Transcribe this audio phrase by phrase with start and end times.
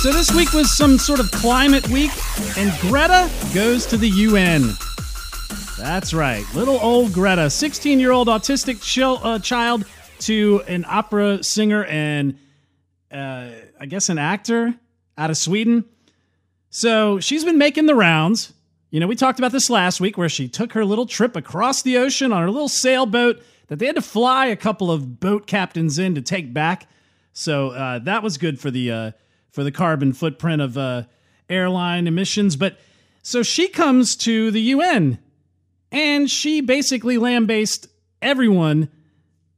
[0.00, 2.12] So this week was some sort of climate week,
[2.56, 4.74] and Greta goes to the UN.
[5.76, 9.86] That's right, little old Greta, 16 year old autistic chil- uh, child
[10.20, 12.38] to an opera singer and
[13.10, 13.48] uh,
[13.80, 14.72] I guess an actor
[15.16, 15.84] out of Sweden.
[16.70, 18.52] So she's been making the rounds.
[18.90, 21.82] You know, we talked about this last week where she took her little trip across
[21.82, 25.48] the ocean on her little sailboat that they had to fly a couple of boat
[25.48, 26.88] captains in to take back.
[27.32, 29.10] So uh, that was good for the uh,
[29.58, 31.02] for the carbon footprint of uh,
[31.50, 32.54] airline emissions.
[32.54, 32.78] But
[33.24, 35.18] so she comes to the UN
[35.90, 37.90] and she basically lambasted
[38.22, 38.88] everyone,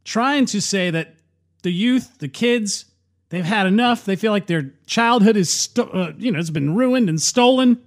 [0.03, 1.17] trying to say that
[1.65, 2.87] the youth, the kids,
[3.29, 4.07] they've had enough.
[4.07, 7.79] They feel like their childhood is, uh, you know, it's been ruined and stolen,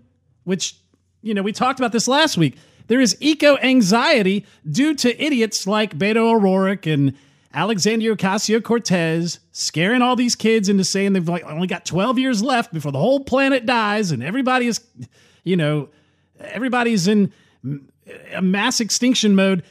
[0.44, 0.76] which
[1.24, 2.58] you know, we talked about this last week.
[2.86, 7.16] There is eco anxiety due to idiots like Beto O'Rourke and
[7.54, 12.42] Alexandria Ocasio Cortez scaring all these kids into saying they've like only got 12 years
[12.42, 14.82] left before the whole planet dies and everybody is,
[15.44, 15.90] you know,
[16.40, 17.32] everybody's in
[18.34, 19.64] a mass extinction mode.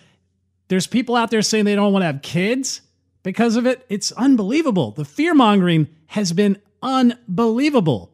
[0.69, 2.83] There's people out there saying they don't want to have kids
[3.23, 3.85] because of it.
[3.89, 4.93] It's unbelievable.
[4.93, 8.13] The fear mongering has been unbelievable.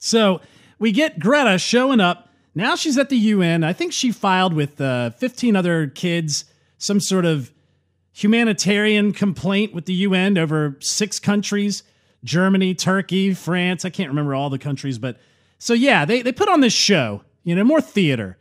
[0.00, 0.40] So
[0.78, 3.64] we get Greta showing up now she's at the UN.
[3.64, 6.44] I think she filed with uh, 15 other kids
[6.78, 7.50] some sort of
[8.14, 11.82] humanitarian complaint with the UN over six countries
[12.22, 13.84] Germany, Turkey, France.
[13.84, 15.18] I can't remember all the countries, but
[15.58, 18.38] so yeah, they, they put on this show, you know, more theater,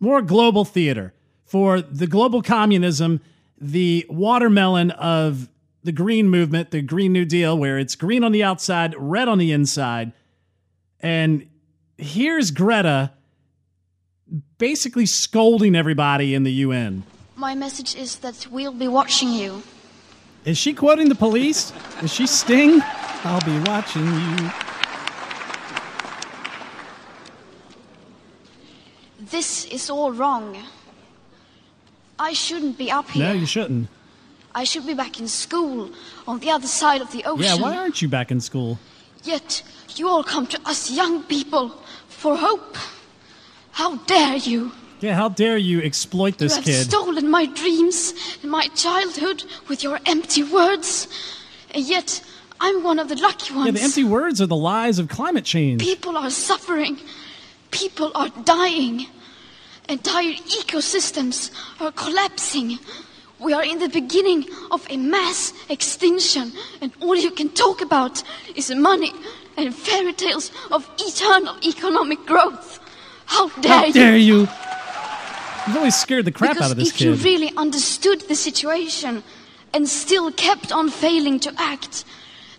[0.00, 3.20] more global theater for the global communism,
[3.60, 5.48] the watermelon of
[5.84, 9.38] the green movement, the Green New Deal, where it's green on the outside, red on
[9.38, 10.12] the inside.
[11.00, 11.48] And
[11.96, 13.12] here's Greta
[14.58, 17.04] basically scolding everybody in the UN.
[17.36, 19.62] My message is that we'll be watching you.
[20.44, 21.72] Is she quoting the police?
[22.02, 22.80] Is she Sting?
[23.24, 24.50] I'll be watching you.
[29.18, 30.58] This is all wrong.
[32.18, 33.26] I shouldn't be up here.
[33.28, 33.88] No, you shouldn't.
[34.54, 35.90] I should be back in school
[36.26, 37.44] on the other side of the ocean.
[37.44, 38.78] Yeah, why aren't you back in school?
[39.24, 39.62] Yet
[39.96, 41.70] you all come to us young people
[42.08, 42.76] for hope.
[43.70, 44.72] How dare you?
[45.02, 46.84] Yeah, how dare you exploit this you have kid?
[46.90, 51.08] stolen my dreams and my childhood with your empty words.
[51.72, 52.22] And yet,
[52.60, 53.66] I'm one of the lucky ones.
[53.66, 55.80] Yeah, the empty words are the lies of climate change.
[55.82, 56.98] People are suffering.
[57.72, 59.06] People are dying.
[59.88, 62.78] Entire ecosystems are collapsing.
[63.40, 68.22] We are in the beginning of a mass extinction, and all you can talk about
[68.54, 69.12] is money
[69.56, 72.78] and fairy tales of eternal economic growth.
[73.26, 73.92] How dare How you?
[73.92, 74.48] dare you?
[75.66, 77.04] You've always scared the crap because out of this if kid.
[77.04, 79.22] you really understood the situation
[79.72, 82.04] and still kept on failing to act,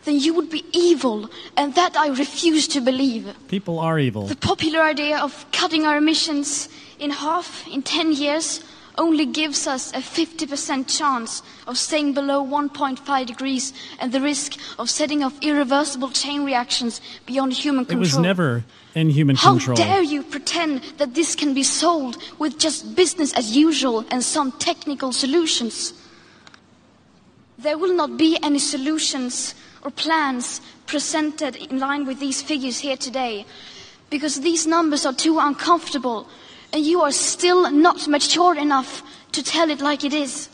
[0.05, 3.35] then you would be evil, and that I refuse to believe.
[3.47, 4.27] People are evil.
[4.27, 6.69] The popular idea of cutting our emissions
[6.99, 8.63] in half in 10 years
[8.97, 14.89] only gives us a 50% chance of staying below 1.5 degrees and the risk of
[14.89, 18.03] setting off irreversible chain reactions beyond human control.
[18.03, 18.63] It was never
[18.95, 19.75] human How control.
[19.75, 24.51] dare you pretend that this can be solved with just business as usual and some
[24.53, 25.93] technical solutions?
[27.57, 32.97] There will not be any solutions or plans presented in line with these figures here
[32.97, 33.45] today
[34.09, 36.27] because these numbers are too uncomfortable
[36.71, 39.01] and you are still not mature enough
[39.31, 40.49] to tell it like it is.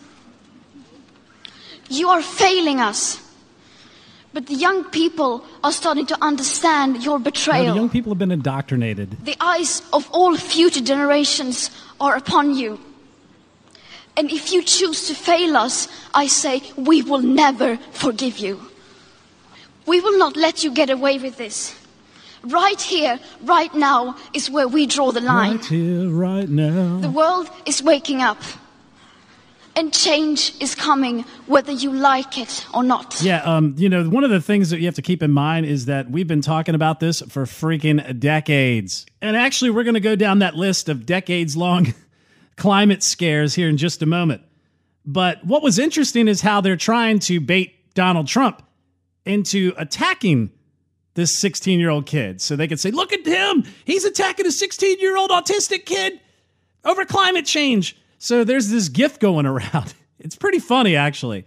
[1.90, 3.20] You are failing us.
[4.32, 7.74] But the young people are starting to understand your No, betrayal.
[7.74, 9.18] the young people have been indoctrinated.
[9.26, 12.80] The eyes of all future generations are upon you.
[14.16, 18.60] And if you choose to fail us, I say we will never forgive you.
[19.88, 21.76] We will not let you get away with this.
[22.44, 25.58] Right here, right now, is where we draw the line.
[25.58, 27.00] Right here, right now.
[27.00, 28.38] The world is waking up.
[29.80, 33.22] And change is coming whether you like it or not.
[33.22, 35.68] Yeah, um, you know, one of the things that you have to keep in mind
[35.68, 39.06] is that we've been talking about this for freaking decades.
[39.22, 41.94] And actually, we're going to go down that list of decades long
[42.58, 44.42] climate scares here in just a moment.
[45.06, 48.62] But what was interesting is how they're trying to bait Donald Trump
[49.24, 50.52] into attacking
[51.14, 52.42] this 16 year old kid.
[52.42, 53.64] So they could say, look at him.
[53.86, 56.20] He's attacking a 16 year old autistic kid
[56.84, 57.96] over climate change.
[58.20, 59.96] So there's this GIF going around.
[60.20, 61.46] It's pretty funny, actually.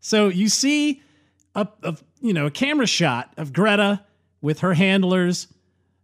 [0.00, 1.02] So you see
[1.54, 4.04] a, a you know a camera shot of Greta
[4.40, 5.48] with her handlers,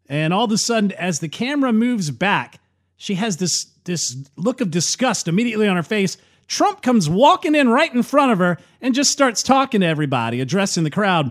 [0.08, 2.60] and all of a sudden, as the camera moves back,
[2.96, 6.18] she has this this look of disgust immediately on her face.
[6.46, 10.40] Trump comes walking in right in front of her and just starts talking to everybody,
[10.40, 11.30] addressing the crowd.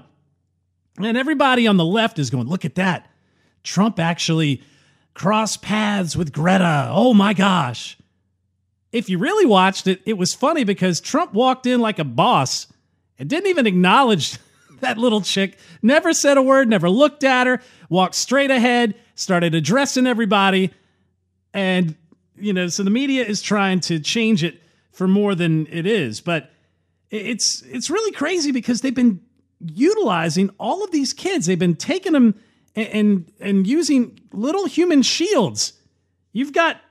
[1.00, 3.10] And everybody on the left is going, Look at that.
[3.64, 4.62] Trump actually
[5.14, 6.90] crossed paths with Greta.
[6.92, 7.98] Oh my gosh
[8.92, 12.68] if you really watched it, it was funny because Trump walked in like a boss
[13.20, 14.38] and didn't even acknowledge
[14.80, 19.56] that little chick, never said a word, never looked at her, walked straight ahead, started
[19.56, 20.72] addressing everybody.
[21.54, 21.96] And,
[22.38, 24.62] you know, so the media is trying to change it
[24.92, 26.22] for more than it is.
[26.22, 26.52] But
[27.10, 29.22] it's it's really crazy because they've been
[29.60, 31.46] utilizing all of these kids.
[31.46, 32.36] They've been taking them
[32.76, 35.74] and and, and using little human shields.
[36.34, 36.82] You've got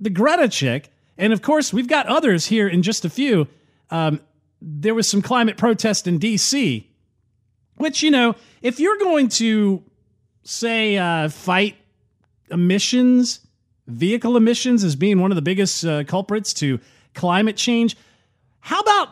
[0.00, 3.46] the Greta chick and of course, we've got others here in just a few.
[3.90, 4.20] Um,
[4.60, 6.90] there was some climate protest in D.C.,
[7.76, 9.82] which, you know, if you're going to
[10.42, 11.76] say uh, fight
[12.50, 13.40] emissions,
[13.86, 16.80] vehicle emissions as being one of the biggest uh, culprits to
[17.14, 17.96] climate change,
[18.60, 19.08] how about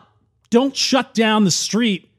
[0.49, 2.09] don't shut down the street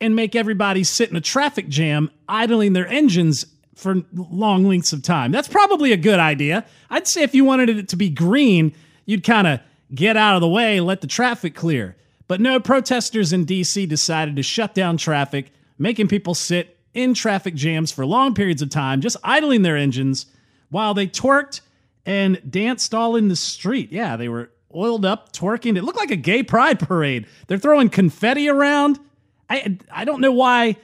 [0.00, 3.44] and make everybody sit in a traffic jam idling their engines
[3.74, 5.32] for long lengths of time?
[5.32, 6.64] That's probably a good idea.
[6.90, 8.74] I'd say if you wanted it to be green,
[9.08, 9.60] you'd kind of
[9.94, 11.96] get out of the way, let the traffic clear.
[12.28, 17.54] But no, protesters in DC decided to shut down traffic, making people sit in traffic
[17.54, 20.26] jams for long periods of time, just idling their engines
[20.68, 21.62] while they twerked
[22.04, 23.90] and danced all in the street.
[23.90, 25.78] Yeah, they were oiled up, twerking.
[25.78, 27.26] It looked like a gay pride parade.
[27.46, 29.00] They're throwing confetti around.
[29.48, 30.76] I I don't know why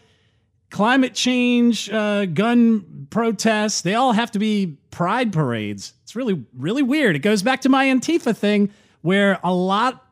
[0.75, 5.95] climate change, uh, gun protests, they all have to be pride parades.
[6.03, 7.15] It's really, really weird.
[7.15, 10.05] It goes back to my Antifa thing, where a lot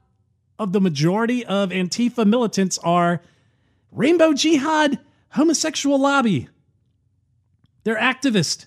[0.61, 3.20] of the majority of Antifa militants are
[3.91, 5.00] rainbow jihad,
[5.31, 6.49] homosexual lobby.
[7.82, 8.67] They're activist.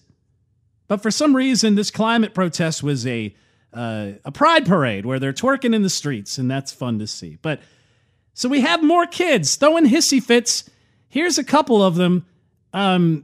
[0.90, 3.34] But for some reason, this climate protest was a
[3.72, 7.38] uh, a pride parade where they're twerking in the streets, and that's fun to see.
[7.42, 7.62] But
[8.34, 10.70] so we have more kids throwing hissy fits.
[11.16, 12.26] Here's a couple of them
[12.74, 13.24] um,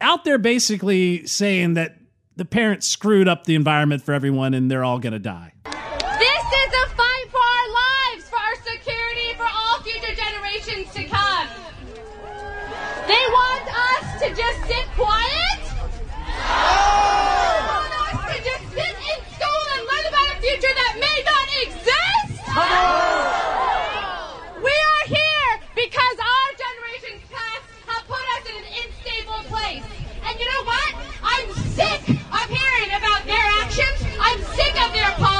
[0.00, 1.96] out there basically saying that
[2.36, 5.52] the parents screwed up the environment for everyone and they're all going to die.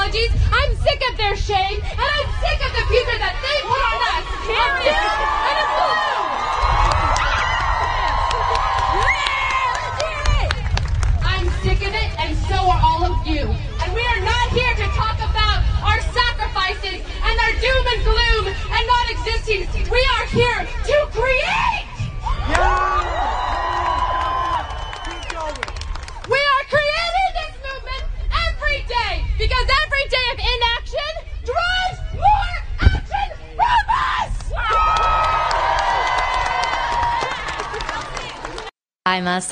[0.08, 0.30] Apologies.
[0.52, 3.87] I'm sick of their shame, and I'm sick of the future that they put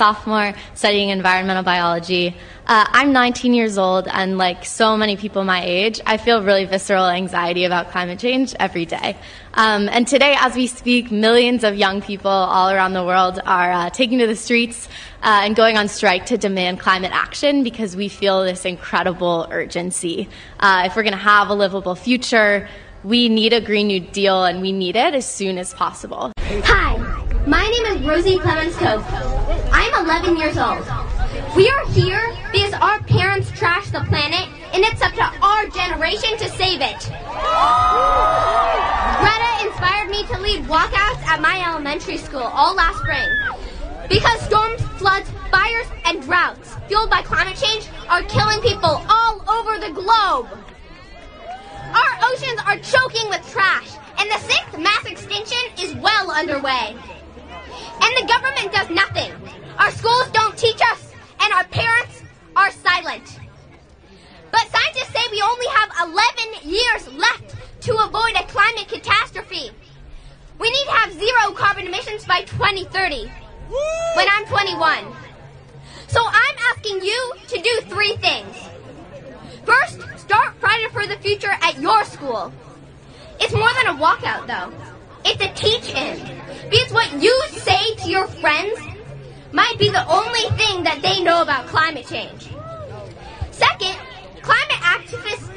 [0.07, 2.33] sophomore studying environmental biology.
[2.65, 6.63] Uh, I'm 19 years old, and like so many people my age, I feel really
[6.63, 9.17] visceral anxiety about climate change every day.
[9.53, 13.71] Um, and today, as we speak, millions of young people all around the world are
[13.71, 14.87] uh, taking to the streets
[15.23, 20.29] uh, and going on strike to demand climate action because we feel this incredible urgency.
[20.59, 22.69] Uh, if we're going to have a livable future,
[23.03, 26.31] we need a Green New Deal, and we need it as soon as possible.
[26.39, 26.96] Hi,
[28.05, 29.03] Rosie Clemens Cove.
[29.71, 30.85] I'm 11 years old.
[31.55, 36.37] We are here because our parents trashed the planet, and it's up to our generation
[36.37, 37.09] to save it.
[39.19, 43.27] Greta inspired me to lead walkouts at my elementary school all last spring.
[44.09, 49.79] Because storms, floods, fires, and droughts fueled by climate change are killing people all over
[49.79, 50.47] the globe.
[51.93, 53.89] Our oceans are choking with trash,
[54.19, 56.95] and the sixth mass extinction is well underway.
[58.01, 59.31] And the government does nothing.
[59.77, 62.23] Our schools don't teach us and our parents
[62.55, 63.39] are silent.
[64.51, 65.91] But scientists say we only have
[66.63, 69.71] 11 years left to avoid a climate catastrophe.
[70.59, 73.29] We need to have zero carbon emissions by 2030.
[74.15, 75.05] when I'm 21.
[76.07, 78.55] So I'm asking you to do three things.
[79.65, 82.53] First, start Friday for the Future at your school.
[83.39, 84.73] It's more than a walkout, though.
[85.25, 86.36] It's a teach-in.
[86.69, 88.79] Because what you say to your friends
[89.51, 92.49] might be the only thing that they know about climate change.
[93.51, 93.95] Second,
[94.41, 95.49] climate activists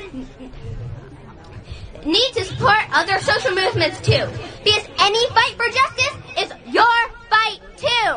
[2.04, 4.26] need to support other social movements too.
[4.64, 6.97] Because any fight for justice is your
[7.28, 8.11] fight too.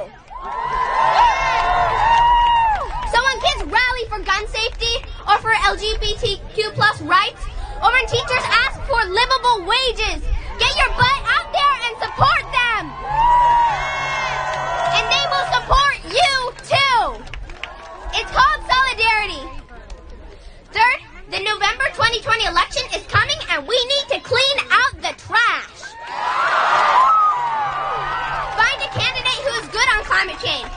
[3.12, 4.96] So when kids rally for gun safety
[5.28, 7.44] or for LGBTQ plus rights,
[7.84, 10.24] or when teachers ask for livable wages,
[10.60, 11.23] get your butt
[11.53, 12.83] there and support them.
[14.98, 16.33] And they will support you
[16.65, 17.00] too.
[18.17, 19.45] It's called solidarity.
[20.74, 25.79] Third, the November 2020 election is coming and we need to clean out the trash.
[28.57, 30.73] Find a candidate who is good on climate change,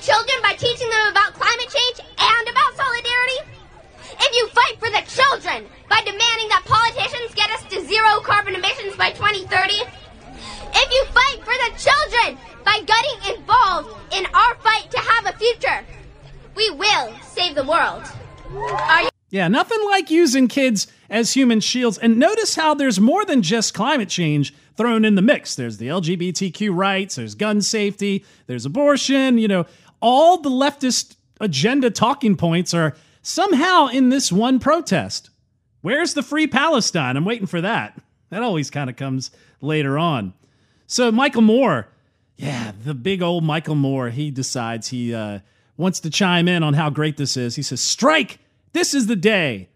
[0.00, 3.40] children by teaching them about climate change and about solidarity,
[4.20, 8.54] if you fight for the children by demanding that politicians get us to zero carbon
[8.54, 9.74] emissions by 2030,
[10.72, 15.36] if you fight for the children by getting involved in our fight to have a
[15.38, 15.84] future,
[16.56, 18.02] we will save the world.
[18.52, 19.08] You?
[19.30, 21.98] Yeah, nothing like using kids as human shields.
[21.98, 25.54] And notice how there's more than just climate change thrown in the mix.
[25.54, 29.66] There's the LGBTQ rights, there's gun safety, there's abortion, you know,
[30.00, 35.30] all the leftist agenda talking points are somehow in this one protest.
[35.80, 37.16] Where's the free Palestine?
[37.16, 37.98] I'm waiting for that.
[38.30, 39.30] That always kind of comes
[39.60, 40.34] later on.
[40.86, 41.88] So, Michael Moore,
[42.36, 45.40] yeah, the big old Michael Moore, he decides he uh,
[45.76, 47.56] wants to chime in on how great this is.
[47.56, 48.38] He says, Strike!
[48.72, 49.68] This is the day.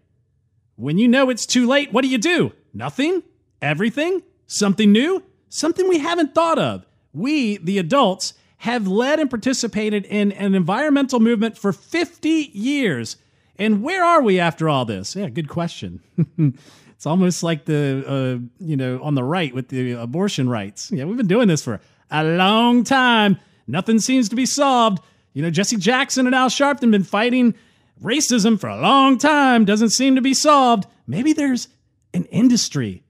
[0.77, 2.53] When you know it's too late, what do you do?
[2.73, 3.23] Nothing?
[3.61, 4.23] Everything?
[4.47, 5.23] Something new?
[5.49, 6.87] Something we haven't thought of.
[7.13, 13.19] We, the adults, have led and participated in an environmental movement for 50 years.
[13.59, 15.15] And where are we after all this?
[15.15, 16.01] Yeah, good question.
[16.39, 20.91] it's almost like the, uh, you know, on the right with the abortion rights.
[20.91, 21.79] Yeah, we've been doing this for
[22.11, 23.39] a long time.
[23.67, 25.01] Nothing seems to be solved.
[25.35, 27.55] You know, Jesse Jackson and Al Sharpton been fighting
[28.03, 29.67] racism for a long time.
[29.67, 30.87] Doesn't seem to be solved.
[31.07, 31.69] Maybe there's
[32.15, 33.03] an industry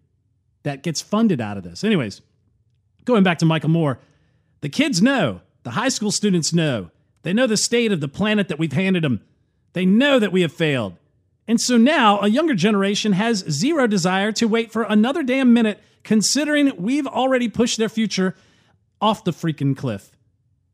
[0.65, 1.85] that gets funded out of this.
[1.85, 2.23] Anyways,
[3.05, 4.01] going back to Michael Moore,
[4.65, 6.91] the kids know, the high school students know,
[7.21, 9.21] they know the state of the planet that we've handed them.
[9.75, 10.97] They know that we have failed.
[11.47, 15.83] And so now a younger generation has zero desire to wait for another damn minute,
[16.03, 18.35] considering we've already pushed their future
[19.03, 20.17] off the freaking cliff.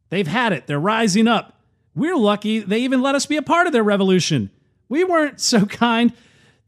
[0.08, 1.60] They've had it, they're rising up.
[1.96, 4.50] We're lucky they even let us be a part of their revolution.
[4.88, 6.12] We weren't so kind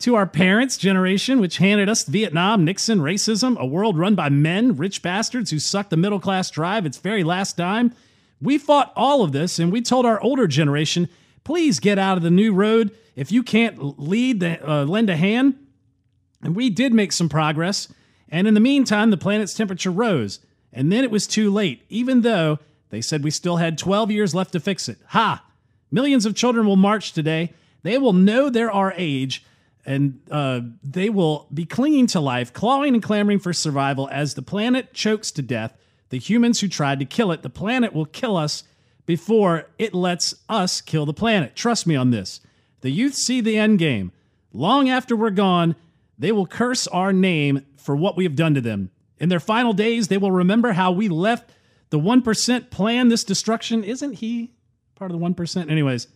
[0.02, 4.76] to our parents' generation, which handed us Vietnam, Nixon, racism, a world run by men,
[4.76, 7.94] rich bastards who sucked the middle class dry its very last dime.
[8.40, 11.08] We fought all of this, and we told our older generation,
[11.44, 12.90] please get out of the new road.
[13.14, 15.54] If you can't lead, the, uh, lend a hand.
[16.42, 17.86] And we did make some progress.
[18.28, 20.40] And in the meantime, the planet's temperature rose.
[20.72, 22.58] And then it was too late, even though
[22.90, 24.98] they said we still had 12 years left to fix it.
[25.08, 25.44] Ha!
[25.92, 27.52] Millions of children will march today.
[27.84, 29.44] They will know our age,
[29.84, 34.42] and uh, they will be clinging to life, clawing and clamoring for survival as the
[34.42, 35.76] planet chokes to death
[36.12, 37.40] the humans who tried to kill it.
[37.40, 38.64] The planet will kill us
[39.06, 41.56] before it lets us kill the planet.
[41.56, 42.40] Trust me on this.
[42.82, 44.12] The youth see the end game.
[44.52, 45.74] Long after we're gone,
[46.18, 48.90] they will curse our name for what we have done to them.
[49.18, 51.50] In their final days, they will remember how we left
[51.88, 53.82] the 1% plan this destruction.
[53.82, 54.52] Isn't he
[54.94, 55.70] part of the 1%?
[55.70, 56.08] Anyways,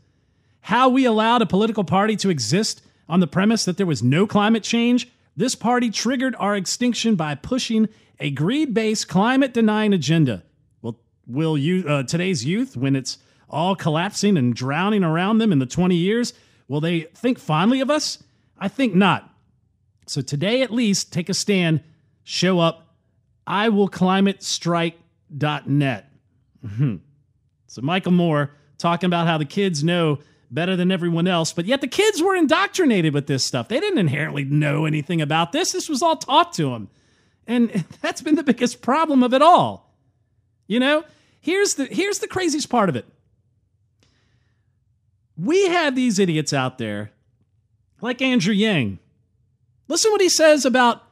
[0.60, 4.26] how we allowed a political party to exist on the premise that there was no
[4.26, 5.08] climate change.
[5.36, 10.42] This party triggered our extinction by pushing a greed based climate denying agenda.
[10.82, 15.58] Well, will you, uh, today's youth, when it's all collapsing and drowning around them in
[15.58, 16.32] the 20 years,
[16.68, 18.22] will they think fondly of us?
[18.58, 19.30] I think not.
[20.06, 21.82] So today, at least, take a stand,
[22.24, 22.94] show up.
[23.46, 26.10] I will climate strike.net.
[26.64, 26.96] Mm-hmm.
[27.68, 31.80] So, Michael Moore talking about how the kids know better than everyone else, but yet
[31.80, 33.68] the kids were indoctrinated with this stuff.
[33.68, 35.72] They didn't inherently know anything about this.
[35.72, 36.88] This was all taught to them.
[37.46, 39.94] And that's been the biggest problem of it all.
[40.66, 41.04] You know,
[41.40, 43.06] here's the here's the craziest part of it.
[45.36, 47.12] We have these idiots out there
[48.00, 48.98] like Andrew Yang.
[49.88, 51.02] Listen what he says about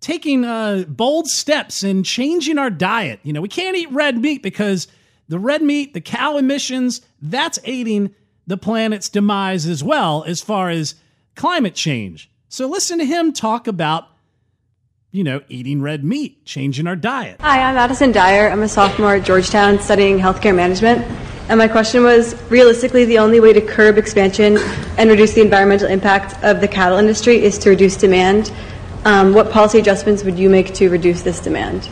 [0.00, 3.20] taking uh, bold steps and changing our diet.
[3.22, 4.86] You know, we can't eat red meat because
[5.28, 8.14] the red meat, the cow emissions, that's aiding
[8.46, 10.94] the planet's demise as well, as far as
[11.34, 12.30] climate change.
[12.48, 14.08] So listen to him talk about,
[15.10, 17.40] you know, eating red meat, changing our diet.
[17.40, 18.48] Hi, I'm Addison Dyer.
[18.48, 21.04] I'm a sophomore at Georgetown studying healthcare management.
[21.48, 24.56] And my question was realistically, the only way to curb expansion
[24.96, 28.50] and reduce the environmental impact of the cattle industry is to reduce demand.
[29.04, 31.88] Um, what policy adjustments would you make to reduce this demand?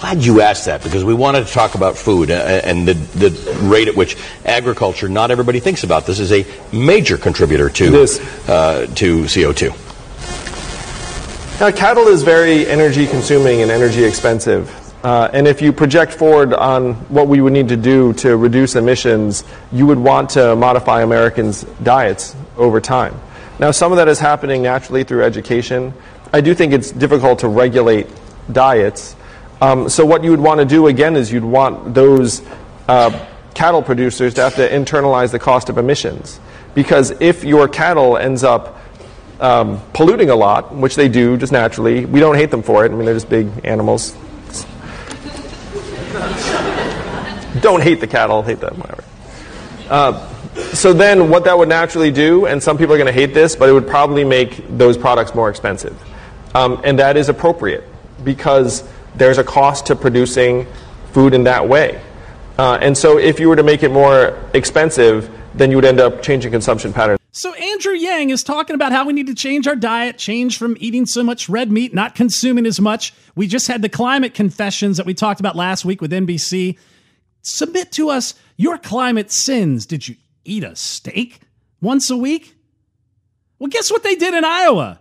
[0.00, 3.58] Glad you asked that because we wanted to talk about food uh, and the, the
[3.62, 8.02] rate at which agriculture, not everybody thinks about this, is a major contributor to,
[8.46, 9.70] uh, to CO2.
[11.60, 14.72] Now, cattle is very energy consuming and energy expensive.
[15.04, 18.76] Uh, and if you project forward on what we would need to do to reduce
[18.76, 23.20] emissions, you would want to modify Americans' diets over time.
[23.58, 25.92] Now, some of that is happening naturally through education.
[26.32, 28.06] I do think it's difficult to regulate
[28.52, 29.16] diets.
[29.60, 32.42] Um, so, what you would want to do again is you'd want those
[32.88, 36.38] uh, cattle producers to have to internalize the cost of emissions.
[36.74, 38.78] Because if your cattle ends up
[39.40, 42.92] um, polluting a lot, which they do just naturally, we don't hate them for it.
[42.92, 44.12] I mean, they're just big animals,
[47.60, 49.04] don't hate the cattle, hate them, whatever.
[49.88, 50.34] Uh,
[50.74, 53.56] so then what that would naturally do, and some people are going to hate this,
[53.56, 55.96] but it would probably make those products more expensive.
[56.54, 57.84] Um, and that is appropriate
[58.24, 58.82] because
[59.18, 60.66] there's a cost to producing
[61.12, 62.00] food in that way.
[62.58, 66.00] Uh, and so if you were to make it more expensive, then you would end
[66.00, 67.18] up changing consumption patterns.
[67.30, 70.76] So Andrew Yang is talking about how we need to change our diet, change from
[70.80, 73.14] eating so much red meat, not consuming as much.
[73.36, 76.76] We just had the climate confessions that we talked about last week with NBC.
[77.42, 79.86] Submit to us your climate sins.
[79.86, 81.40] Did you eat a steak
[81.80, 82.56] once a week?
[83.58, 84.98] Well, guess what they did in Iowa?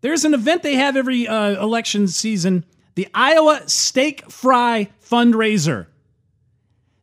[0.00, 5.86] There's an event they have every uh, election season the Iowa Steak Fry Fundraiser.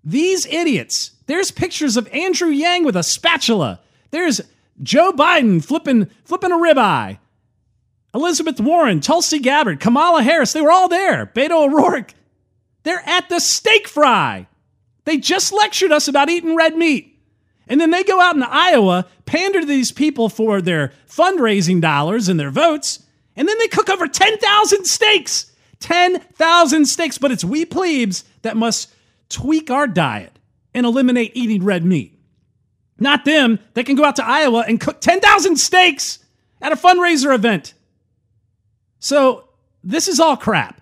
[0.03, 3.79] These idiots, there's pictures of Andrew Yang with a spatula.
[4.09, 4.41] There's
[4.81, 7.19] Joe Biden flipping, flipping a ribeye.
[8.13, 11.27] Elizabeth Warren, Tulsi Gabbard, Kamala Harris, they were all there.
[11.27, 12.13] Beto O'Rourke.
[12.83, 14.47] They're at the steak fry.
[15.05, 17.19] They just lectured us about eating red meat.
[17.67, 22.27] And then they go out in Iowa, pander to these people for their fundraising dollars
[22.27, 23.03] and their votes,
[23.35, 25.50] and then they cook over 10,000 steaks.
[25.81, 28.93] 10,000 steaks, but it's we plebes that must
[29.29, 30.37] tweak our diet
[30.73, 32.17] and eliminate eating red meat.
[32.99, 33.59] Not them.
[33.73, 36.19] They can go out to Iowa and cook 10,000 steaks
[36.61, 37.73] at a fundraiser event.
[38.99, 39.49] So
[39.83, 40.81] this is all crap.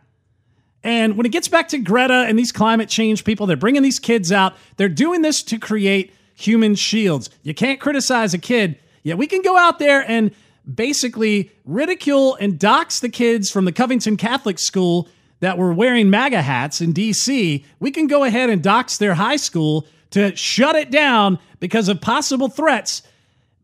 [0.83, 3.99] And when it gets back to Greta and these climate change people, they're bringing these
[3.99, 4.53] kids out.
[4.77, 7.29] They're doing this to create human shields.
[7.43, 8.79] You can't criticize a kid.
[9.03, 10.31] Yeah, we can go out there and
[10.73, 15.07] basically ridicule and dox the kids from the Covington Catholic School
[15.39, 17.63] that were wearing MAGA hats in DC.
[17.79, 22.01] We can go ahead and dox their high school to shut it down because of
[22.01, 23.03] possible threats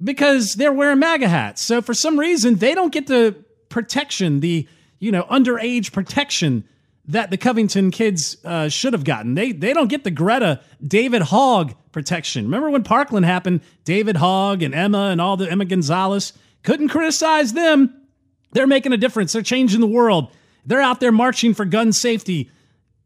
[0.04, 1.65] because they're wearing MAGA hats.
[1.65, 3.36] So for some reason, they don't get the
[3.70, 4.68] protection, the
[5.00, 6.63] you know underage protection
[7.08, 9.36] that the Covington kids uh, should have gotten.
[9.36, 12.46] They they don't get the Greta David Hogg protection.
[12.46, 13.62] Remember when Parkland happened?
[13.84, 16.34] David Hogg and Emma and all the Emma Gonzalez
[16.65, 18.08] couldn't criticize them.
[18.51, 19.34] They're making a difference.
[19.34, 20.32] They're changing the world.
[20.65, 22.49] They're out there marching for gun safety.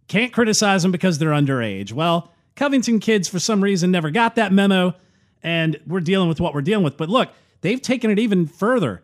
[0.08, 1.94] Can't criticize them because they're underage.
[1.94, 4.96] Well, Covington kids for some reason never got that memo,
[5.44, 6.98] and we're dealing with what we're dealing with.
[6.98, 7.30] But look,
[7.62, 9.04] they've taken it even further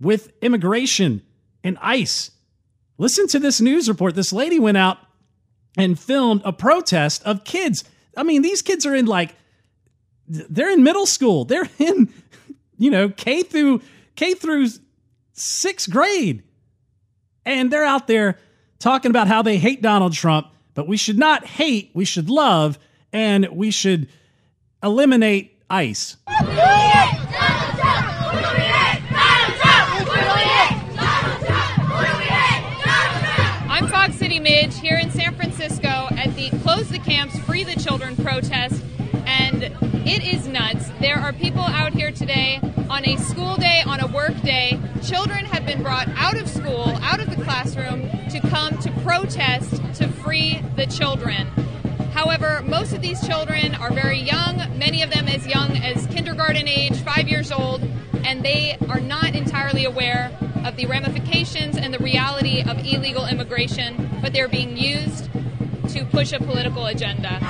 [0.00, 1.22] with immigration
[1.62, 2.30] and ICE.
[2.98, 4.14] Listen to this news report.
[4.14, 4.98] This lady went out
[5.76, 7.84] and filmed a protest of kids.
[8.16, 9.36] I mean, these kids are in like
[10.26, 11.44] they're in middle school.
[11.44, 12.12] They're in
[12.82, 13.80] you know, K through
[14.16, 14.66] K through
[15.36, 16.42] 6th grade.
[17.44, 18.38] And they're out there
[18.80, 22.78] talking about how they hate Donald Trump, but we should not hate, we should love
[23.12, 24.08] and we should
[24.82, 26.16] eliminate ICE.
[33.68, 37.80] I'm Fox City Midge here in San Francisco at the Close the Camps, Free the
[37.80, 38.82] Children protest,
[39.26, 39.62] and
[40.04, 40.91] it is nuts.
[41.02, 44.78] There are people out here today on a school day, on a work day.
[45.04, 49.82] Children have been brought out of school, out of the classroom, to come to protest
[49.96, 51.48] to free the children.
[52.14, 56.68] However, most of these children are very young, many of them as young as kindergarten
[56.68, 57.82] age, five years old,
[58.24, 60.30] and they are not entirely aware
[60.64, 65.28] of the ramifications and the reality of illegal immigration, but they're being used
[65.88, 67.40] to push a political agenda.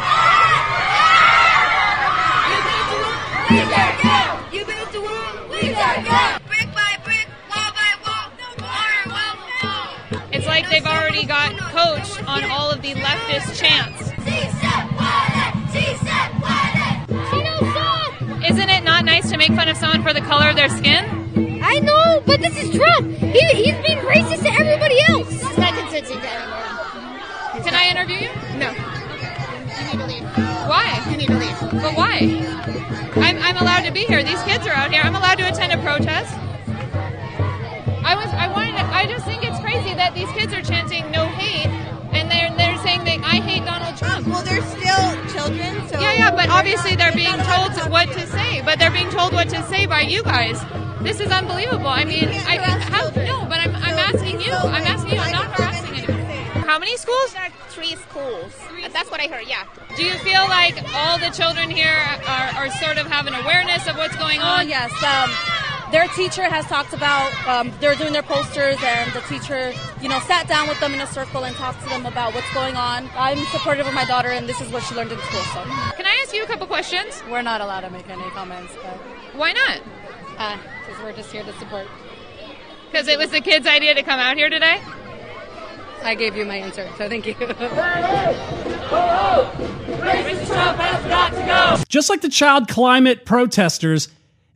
[10.32, 14.10] It's like they've already got coached on all of the leftist chants.
[18.48, 21.60] isn't it not nice to make fun of someone for the color of their skin?
[21.62, 23.12] I know, but this is Trump.
[23.18, 25.30] He, he's being racist to everybody else.
[25.30, 27.62] It's not consenting to.
[27.62, 28.58] Can I interview you?
[28.58, 28.91] No.
[30.72, 31.04] Why?
[31.10, 31.60] You need to leave.
[31.84, 32.16] But why?
[33.16, 34.24] I'm, I'm allowed to be here.
[34.24, 35.02] These kids are out here.
[35.04, 36.32] I'm allowed to attend a protest.
[38.02, 41.10] I was I wanted to, I just think it's crazy that these kids are chanting
[41.10, 41.68] no hate
[42.16, 44.26] and they're they're saying that I hate Donald Trump.
[44.26, 48.62] Well, they're still children, so Yeah, yeah, but obviously they're being told what to say,
[48.62, 50.56] but they're being told what to say by you guys.
[51.02, 51.88] This is unbelievable.
[51.88, 54.54] I mean, I how no, but I'm I'm asking you.
[54.56, 55.20] I'm asking you.
[55.20, 56.21] I'm not harassing anyone.
[56.66, 57.32] How many schools?
[57.32, 58.52] There are Three schools.
[58.92, 59.64] That's what I heard, yeah.
[59.96, 61.96] Do you feel like all the children here
[62.28, 64.68] are, are sort of have an awareness of what's going Oh on?
[64.68, 64.90] yes.
[65.02, 65.30] Um,
[65.90, 70.20] their teacher has talked about um, they're doing their posters, and the teacher, you know,
[70.20, 73.08] sat down with them in a circle and talked to them about what's going on.
[73.16, 75.42] I'm supportive of my daughter, and this is what she learned in school.
[75.52, 75.62] So
[75.96, 77.22] Can I ask you a couple questions?
[77.30, 78.96] we're not allowed to make any comments, but
[79.36, 79.80] Why not?
[80.86, 81.86] because we're just here to support.
[82.90, 84.80] Because it was the kids' idea to come out here today?
[86.04, 87.34] I gave you my answer, so thank you.
[91.88, 94.08] Just like the child climate protesters,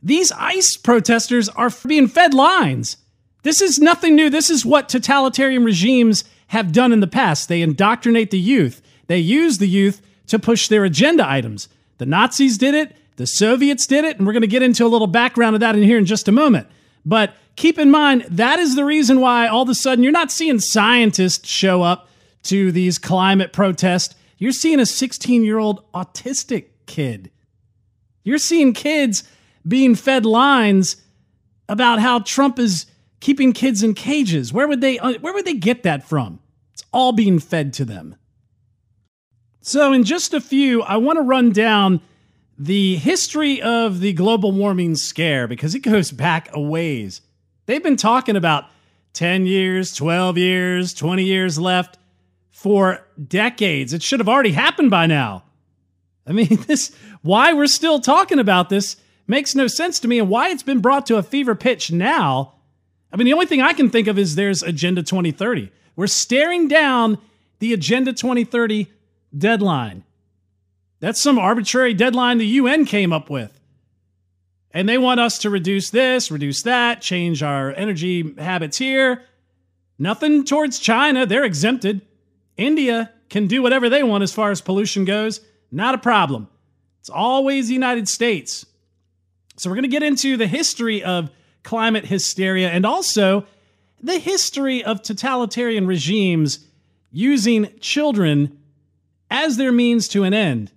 [0.03, 2.97] these ICE protesters are being fed lines.
[3.43, 4.29] This is nothing new.
[4.29, 7.47] This is what totalitarian regimes have done in the past.
[7.47, 11.69] They indoctrinate the youth, they use the youth to push their agenda items.
[11.97, 14.87] The Nazis did it, the Soviets did it, and we're going to get into a
[14.87, 16.67] little background of that in here in just a moment.
[17.05, 20.31] But keep in mind, that is the reason why all of a sudden you're not
[20.31, 22.07] seeing scientists show up
[22.43, 24.15] to these climate protests.
[24.37, 27.29] You're seeing a 16 year old autistic kid.
[28.23, 29.23] You're seeing kids
[29.67, 30.97] being fed lines
[31.67, 32.85] about how Trump is
[33.19, 34.53] keeping kids in cages.
[34.53, 36.39] Where would they uh, where would they get that from?
[36.73, 38.15] It's all being fed to them.
[39.61, 41.99] So in just a few, I want to run down
[42.57, 47.21] the history of the global warming scare because it goes back a ways.
[47.67, 48.65] They've been talking about
[49.13, 51.99] 10 years, 12 years, 20 years left
[52.49, 53.93] for decades.
[53.93, 55.43] It should have already happened by now.
[56.25, 58.95] I mean, this why we're still talking about this
[59.27, 62.53] makes no sense to me and why it's been brought to a fever pitch now.
[63.11, 65.69] I mean, the only thing I can think of is there's Agenda 2030.
[65.95, 67.17] We're staring down
[67.59, 68.87] the Agenda 2030
[69.37, 70.03] deadline.
[70.99, 73.56] That's some arbitrary deadline the UN came up with.
[74.71, 79.23] And they want us to reduce this, reduce that, change our energy habits here.
[79.97, 81.25] Nothing towards China.
[81.25, 82.01] They're exempted.
[82.57, 85.41] India can do whatever they want as far as pollution goes.
[85.71, 86.47] Not a problem.
[86.99, 88.65] It's always the United States.
[89.55, 91.31] So, we're going to get into the history of
[91.63, 93.45] climate hysteria and also
[94.01, 96.59] the history of totalitarian regimes
[97.11, 98.59] using children
[99.29, 100.71] as their means to an end.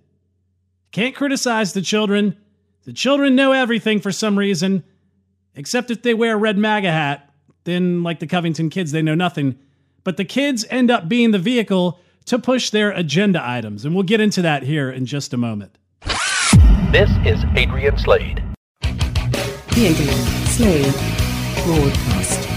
[0.91, 2.35] Can't criticize the children.
[2.83, 4.83] The children know everything for some reason,
[5.53, 7.31] except if they wear a red MAGA hat.
[7.63, 9.59] Then, like the Covington kids, they know nothing.
[10.03, 13.85] But the kids end up being the vehicle to push their agenda items.
[13.85, 15.77] And we'll get into that here in just a moment.
[16.91, 18.41] This is Adrian Slade.
[18.81, 20.93] The Adrian Slade
[21.63, 22.47] Broadcast.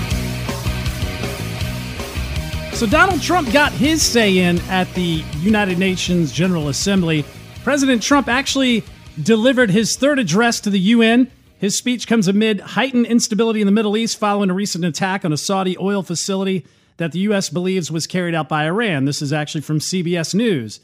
[2.74, 7.26] So Donald Trump got his say in at the United Nations General Assembly.
[7.62, 8.84] President Trump actually
[9.20, 11.30] delivered his third address to the UN.
[11.58, 15.32] His speech comes amid heightened instability in the Middle East following a recent attack on
[15.32, 17.48] a Saudi oil facility that the U.S.
[17.48, 19.04] believes was carried out by Iran.
[19.04, 20.80] This is actually from CBS News.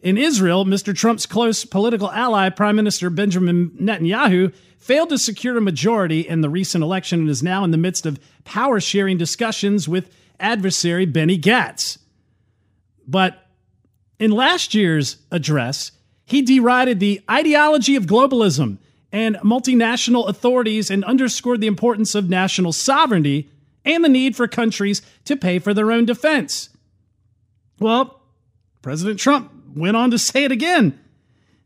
[0.00, 0.94] In Israel, Mr.
[0.94, 6.50] Trump's close political ally, Prime Minister Benjamin Netanyahu, failed to secure a majority in the
[6.50, 11.38] recent election and is now in the midst of power sharing discussions with adversary Benny
[11.38, 11.96] Gantz.
[13.08, 13.46] But
[14.18, 15.92] in last year's address,
[16.24, 18.78] he derided the ideology of globalism
[19.12, 23.50] and multinational authorities and underscored the importance of national sovereignty
[23.84, 26.70] and the need for countries to pay for their own defense.
[27.78, 28.20] Well,
[28.82, 30.98] President Trump went on to say it again.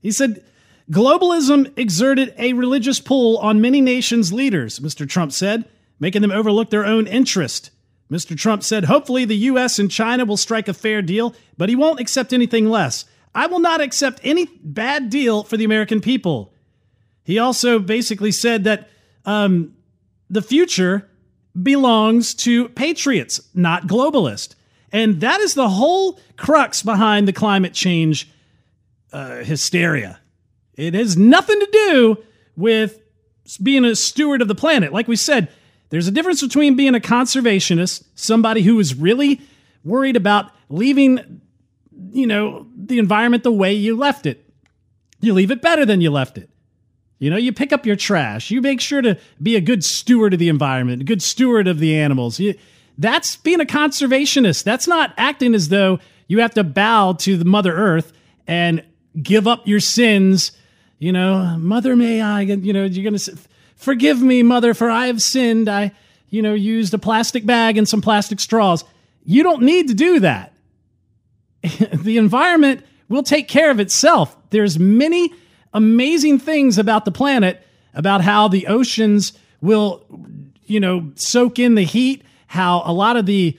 [0.01, 0.45] He said,
[0.91, 5.07] Globalism exerted a religious pull on many nations' leaders, Mr.
[5.09, 5.67] Trump said,
[6.01, 7.71] making them overlook their own interest.
[8.11, 8.37] Mr.
[8.37, 9.79] Trump said, hopefully the U.S.
[9.79, 13.05] and China will strike a fair deal, but he won't accept anything less.
[13.35, 16.53] I will not accept any bad deal for the American people.
[17.25, 18.89] He also basically said that
[19.25, 19.75] um,
[20.31, 21.09] the future
[21.61, 24.55] belongs to patriots, not globalists.
[24.93, 28.31] And that is the whole crux behind the climate change
[29.13, 30.21] uh, hysteria.
[30.75, 32.19] It has nothing to do
[32.57, 33.01] with
[33.63, 34.93] being a steward of the planet.
[34.93, 35.49] Like we said,
[35.91, 39.41] there's a difference between being a conservationist, somebody who is really
[39.85, 41.41] worried about leaving,
[42.13, 44.45] you know, the environment the way you left it.
[45.21, 46.49] You leave it better than you left it.
[47.19, 48.51] You know, you pick up your trash.
[48.51, 51.81] You make sure to be a good steward of the environment, a good steward of
[51.81, 52.39] the animals.
[52.39, 52.55] You,
[52.97, 54.63] that's being a conservationist.
[54.63, 58.13] That's not acting as though you have to bow to the Mother Earth
[58.47, 58.85] and
[59.21, 60.53] give up your sins.
[60.99, 63.39] You know, Mother, may I, you know, you're to
[63.77, 65.69] forgive me, Mother, for I have sinned.
[65.69, 65.93] I,
[66.29, 68.85] you know, used a plastic bag and some plastic straws.
[69.25, 70.53] You don't need to do that.
[71.93, 74.37] the environment will take care of itself.
[74.51, 75.33] There's many
[75.73, 80.05] amazing things about the planet, about how the oceans will,
[80.67, 83.59] you know, soak in the heat, how a lot of the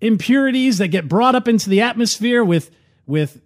[0.00, 2.70] impurities that get brought up into the atmosphere with
[3.06, 3.40] with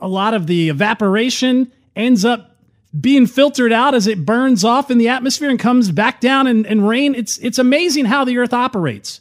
[0.00, 2.56] a lot of the evaporation ends up
[2.98, 6.88] being filtered out as it burns off in the atmosphere and comes back down and,
[6.88, 7.14] rain.
[7.14, 9.20] It's it's amazing how the earth operates.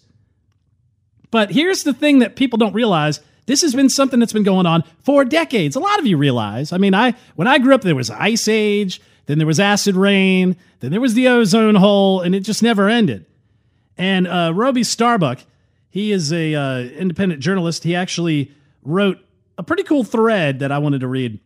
[1.32, 4.66] But here's the thing that people don't realize this has been something that's been going
[4.66, 5.76] on for decades.
[5.76, 6.72] A lot of you realize.
[6.72, 9.96] I mean, I when I grew up, there was ice age, then there was acid
[9.96, 13.26] rain, then there was the ozone hole, and it just never ended.
[13.98, 15.40] And uh, Robby Starbuck,
[15.90, 17.84] he is a uh, independent journalist.
[17.84, 18.52] He actually
[18.84, 19.20] wrote
[19.58, 21.40] a pretty cool thread that I wanted to read.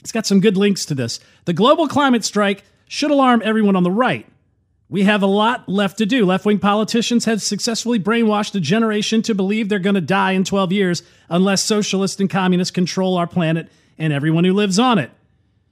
[0.00, 1.20] It's got some good links to this.
[1.44, 4.26] The global climate strike should alarm everyone on the right.
[4.92, 6.26] We have a lot left to do.
[6.26, 10.44] Left wing politicians have successfully brainwashed a generation to believe they're going to die in
[10.44, 15.10] 12 years unless socialists and communists control our planet and everyone who lives on it.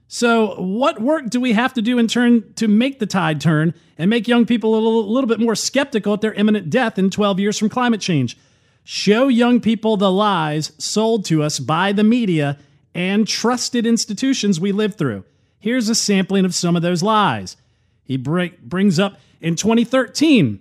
[0.07, 3.75] So, what work do we have to do in turn to make the tide turn
[3.95, 7.11] and make young people a little, little bit more skeptical at their imminent death in
[7.11, 8.35] 12 years from climate change?
[8.83, 12.57] Show young people the lies sold to us by the media
[12.95, 15.25] and trusted institutions we live through.
[15.59, 17.55] Here's a sampling of some of those lies.
[18.03, 20.59] He brings up in 2013,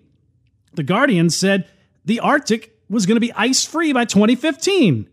[0.74, 1.68] The Guardian said
[2.04, 5.08] the Arctic was going to be ice free by 2015.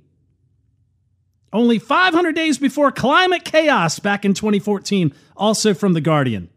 [1.54, 6.50] Only 500 days before climate chaos back in 2014, also from The Guardian.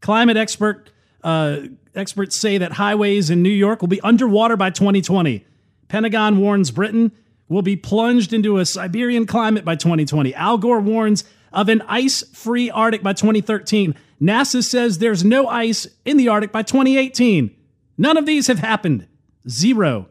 [0.00, 0.90] Climate expert
[1.24, 1.60] uh,
[1.94, 5.44] experts say that highways in New York will be underwater by 2020.
[5.88, 7.12] Pentagon warns Britain
[7.48, 10.34] will be plunged into a Siberian climate by 2020.
[10.34, 13.94] Al Gore warns of an ice free Arctic by 2013.
[14.20, 17.54] NASA says there's no ice in the Arctic by 2018.
[17.96, 19.06] None of these have happened.
[19.48, 20.08] Zero.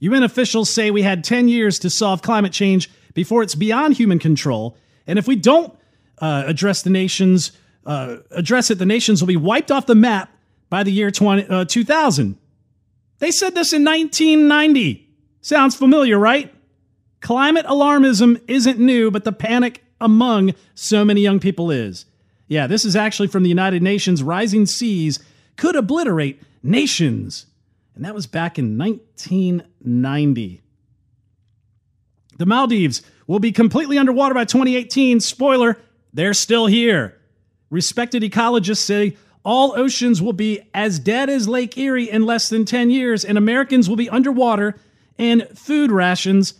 [0.00, 4.18] UN officials say we had 10 years to solve climate change before it's beyond human
[4.18, 4.76] control.
[5.06, 5.76] And if we don't
[6.18, 7.52] uh, address the nations,
[7.86, 10.30] uh, address it, the nations will be wiped off the map
[10.70, 12.38] by the year 20, uh, 2000.
[13.18, 15.08] They said this in 1990.
[15.40, 16.52] Sounds familiar, right?
[17.20, 22.06] Climate alarmism isn't new, but the panic among so many young people is.
[22.52, 24.22] Yeah, this is actually from the United Nations.
[24.22, 25.18] Rising seas
[25.56, 27.46] could obliterate nations.
[27.94, 30.60] And that was back in 1990.
[32.36, 35.20] The Maldives will be completely underwater by 2018.
[35.20, 35.78] Spoiler,
[36.12, 37.18] they're still here.
[37.70, 42.66] Respected ecologists say all oceans will be as dead as Lake Erie in less than
[42.66, 44.78] 10 years, and Americans will be underwater
[45.18, 46.52] and food rations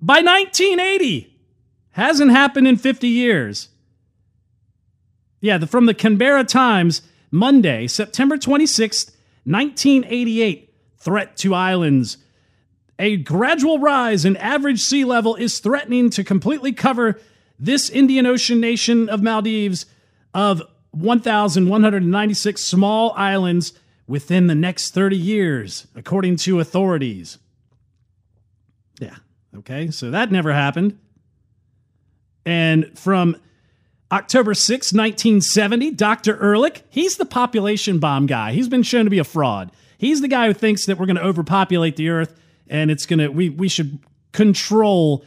[0.00, 1.36] by 1980.
[1.90, 3.70] Hasn't happened in 50 years.
[5.42, 7.02] Yeah, the, from the Canberra Times,
[7.32, 9.10] Monday, September 26th,
[9.44, 10.72] 1988.
[10.98, 12.16] Threat to islands.
[12.96, 17.20] A gradual rise in average sea level is threatening to completely cover
[17.58, 19.84] this Indian Ocean nation of Maldives
[20.32, 23.72] of 1,196 small islands
[24.06, 27.38] within the next 30 years, according to authorities.
[29.00, 29.16] Yeah,
[29.56, 31.00] okay, so that never happened.
[32.46, 33.36] And from
[34.12, 36.40] October 6, 1970, Dr.
[36.40, 38.52] Ehrlich, he's the population bomb guy.
[38.52, 39.72] He's been shown to be a fraud.
[39.96, 43.20] He's the guy who thinks that we're going to overpopulate the earth and it's going
[43.20, 43.98] to we we should
[44.32, 45.24] control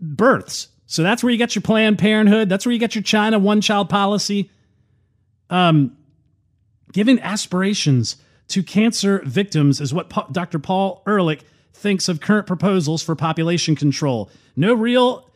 [0.00, 0.68] births.
[0.86, 2.48] So that's where you get your Planned Parenthood.
[2.48, 4.50] That's where you get your China one child policy.
[5.48, 5.96] Um,
[6.92, 8.16] giving aspirations
[8.48, 10.58] to cancer victims is what Dr.
[10.58, 14.30] Paul Ehrlich thinks of current proposals for population control.
[14.56, 15.29] No real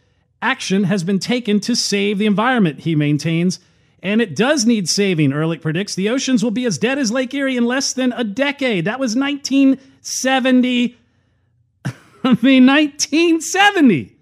[0.44, 3.58] action has been taken to save the environment, he maintains.
[4.02, 5.94] And it does need saving, Ehrlich predicts.
[5.94, 8.84] The oceans will be as dead as Lake Erie in less than a decade.
[8.84, 10.98] That was 1970.
[11.86, 14.14] I mean, 1970.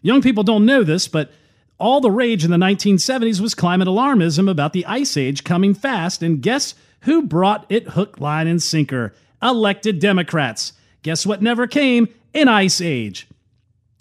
[0.00, 1.32] Young people don't know this, but
[1.78, 6.22] all the rage in the 1970s was climate alarmism about the ice age coming fast.
[6.22, 9.12] And guess who brought it hook, line, and sinker?
[9.42, 10.72] Elected Democrats.
[11.02, 12.08] Guess what never came?
[12.32, 13.26] An ice age.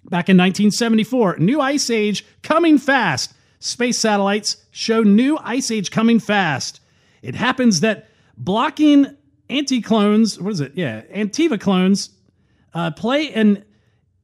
[0.10, 3.34] Back in 1974, new ice age coming fast.
[3.60, 6.82] Space satellites show new ice age coming fast.
[7.22, 9.16] It happens that blocking
[9.50, 10.74] anti-clones, what is it?
[10.76, 12.10] Yeah, Antiva clones
[12.74, 13.64] uh, play an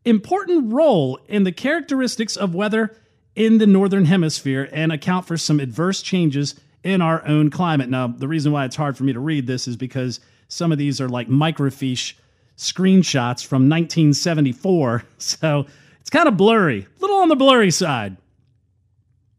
[0.03, 2.95] important role in the characteristics of weather
[3.35, 7.89] in the northern hemisphere and account for some adverse changes in our own climate.
[7.89, 10.77] Now, the reason why it's hard for me to read this is because some of
[10.77, 12.15] these are like microfiche
[12.59, 15.03] screenshots from 1974.
[15.17, 15.67] So
[15.99, 18.17] it's kind of blurry, a little on the blurry side.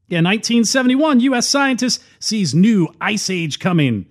[0.08, 1.48] In 1971, U.S.
[1.48, 4.06] scientist sees new ice age coming.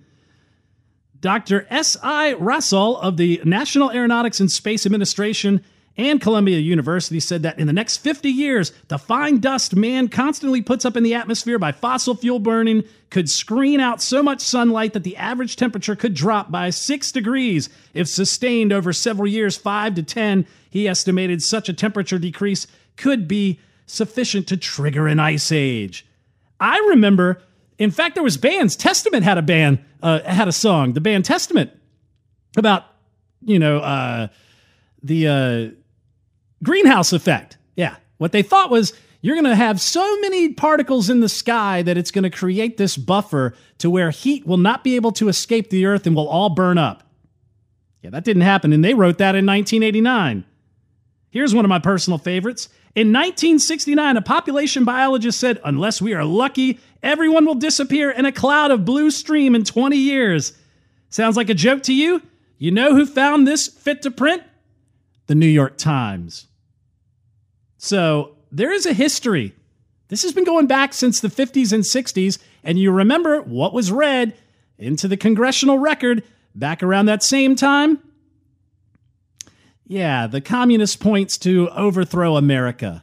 [1.20, 1.66] Dr.
[1.70, 2.34] S.I.
[2.34, 5.62] Rasool of the National Aeronautics and Space Administration
[6.00, 10.62] and Columbia University said that in the next 50 years, the fine dust man constantly
[10.62, 14.94] puts up in the atmosphere by fossil fuel burning could screen out so much sunlight
[14.94, 19.96] that the average temperature could drop by 6 degrees if sustained over several years, 5
[19.96, 20.46] to 10.
[20.70, 26.06] He estimated such a temperature decrease could be sufficient to trigger an ice age.
[26.58, 27.42] I remember,
[27.78, 28.74] in fact, there was bands.
[28.74, 30.94] Testament had a band, uh, had a song.
[30.94, 31.72] The band Testament
[32.56, 32.84] about
[33.42, 34.28] you know uh,
[35.02, 35.79] the uh,
[36.62, 37.56] greenhouse effect.
[37.76, 38.92] Yeah, what they thought was
[39.22, 42.76] you're going to have so many particles in the sky that it's going to create
[42.76, 46.28] this buffer to where heat will not be able to escape the Earth and will
[46.28, 47.02] all burn up.
[48.02, 50.44] Yeah, that didn't happen, and they wrote that in 1989.
[51.30, 52.68] Here's one of my personal favorites.
[52.94, 58.32] In 1969, a population biologist said, Unless we are lucky, everyone will disappear in a
[58.32, 60.54] cloud of blue stream in 20 years.
[61.10, 62.22] Sounds like a joke to you?
[62.58, 64.42] You know who found this fit to print?
[65.26, 66.46] The New York Times.
[67.82, 69.54] So there is a history.
[70.08, 73.90] This has been going back since the 50s and 60s, and you remember what was
[73.90, 74.36] read
[74.76, 76.22] into the congressional record
[76.54, 77.98] back around that same time?
[79.86, 83.02] Yeah, the communist points to overthrow America.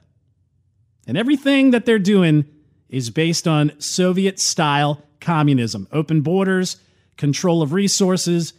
[1.07, 2.45] And everything that they're doing
[2.87, 6.77] is based on Soviet style communism open borders,
[7.17, 8.53] control of resources.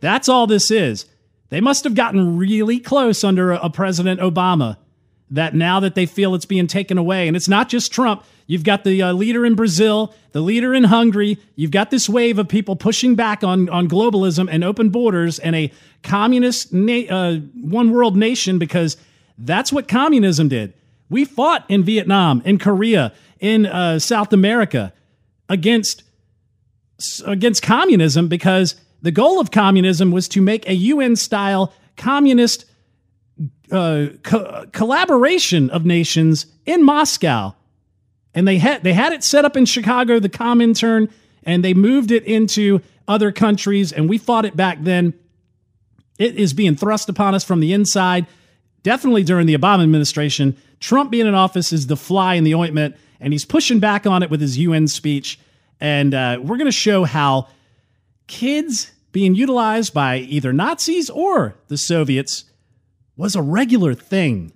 [0.00, 1.06] That's all this is.
[1.48, 4.76] They must have gotten really close under a President Obama
[5.32, 8.64] that now that they feel it's being taken away, and it's not just Trump, you've
[8.64, 12.48] got the uh, leader in Brazil, the leader in Hungary, you've got this wave of
[12.48, 17.90] people pushing back on, on globalism and open borders and a communist na- uh, one
[17.90, 18.98] world nation because
[19.38, 20.74] that's what communism did.
[21.08, 24.92] We fought in Vietnam, in Korea, in uh, South America
[25.48, 26.02] against
[27.26, 32.64] against communism because the goal of communism was to make a UN style communist
[33.72, 37.54] uh, co- collaboration of nations in Moscow,
[38.34, 41.10] and they had they had it set up in Chicago, the Comintern,
[41.42, 45.14] and they moved it into other countries, and we fought it back then.
[46.18, 48.26] It is being thrust upon us from the inside.
[48.82, 52.96] Definitely during the Obama administration, Trump being in office is the fly in the ointment,
[53.20, 55.38] and he's pushing back on it with his UN speech.
[55.80, 57.48] And uh, we're going to show how
[58.26, 62.44] kids being utilized by either Nazis or the Soviets
[63.16, 64.52] was a regular thing.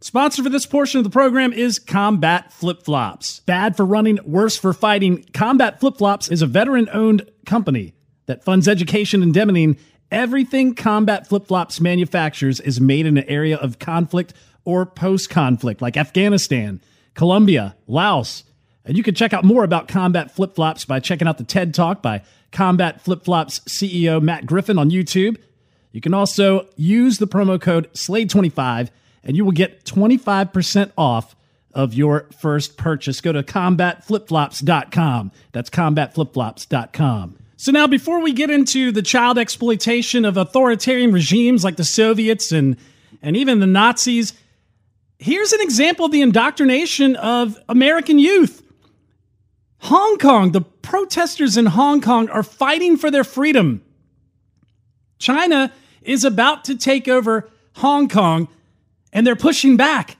[0.00, 3.40] Sponsor for this portion of the program is Combat Flip Flops.
[3.40, 5.24] Bad for running, worse for fighting.
[5.32, 7.94] Combat Flip Flops is a veteran owned company
[8.26, 9.78] that funds education and demining.
[10.10, 15.80] Everything Combat Flip Flops manufactures is made in an area of conflict or post conflict,
[15.80, 16.80] like Afghanistan,
[17.14, 18.44] Colombia, Laos.
[18.84, 21.74] And you can check out more about Combat Flip Flops by checking out the TED
[21.74, 25.36] Talk by Combat Flip Flops CEO Matt Griffin on YouTube.
[25.92, 28.88] You can also use the promo code SLADE25
[29.24, 31.36] and you will get 25% off
[31.74, 33.20] of your first purchase.
[33.20, 35.32] Go to combatflipflops.com.
[35.52, 37.38] That's combatflipflops.com.
[37.56, 42.50] So now before we get into the child exploitation of authoritarian regimes like the Soviets
[42.50, 42.76] and
[43.24, 44.32] and even the Nazis,
[45.20, 48.62] here's an example of the indoctrination of American youth.
[49.78, 53.84] Hong Kong, the protesters in Hong Kong are fighting for their freedom.
[55.18, 55.72] China
[56.04, 58.48] is about to take over Hong Kong
[59.12, 60.16] and they're pushing back.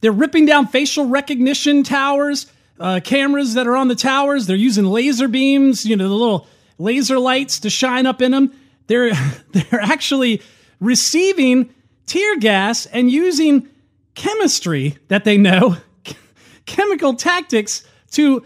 [0.00, 2.46] They're ripping down facial recognition towers,
[2.78, 4.46] uh, cameras that are on the towers.
[4.46, 6.46] They're using laser beams, you know, the little
[6.78, 8.52] laser lights to shine up in them.
[8.86, 9.12] They're
[9.52, 10.42] they're actually
[10.80, 11.74] receiving
[12.06, 13.68] tear gas and using
[14.14, 15.76] chemistry that they know,
[16.66, 18.44] chemical tactics to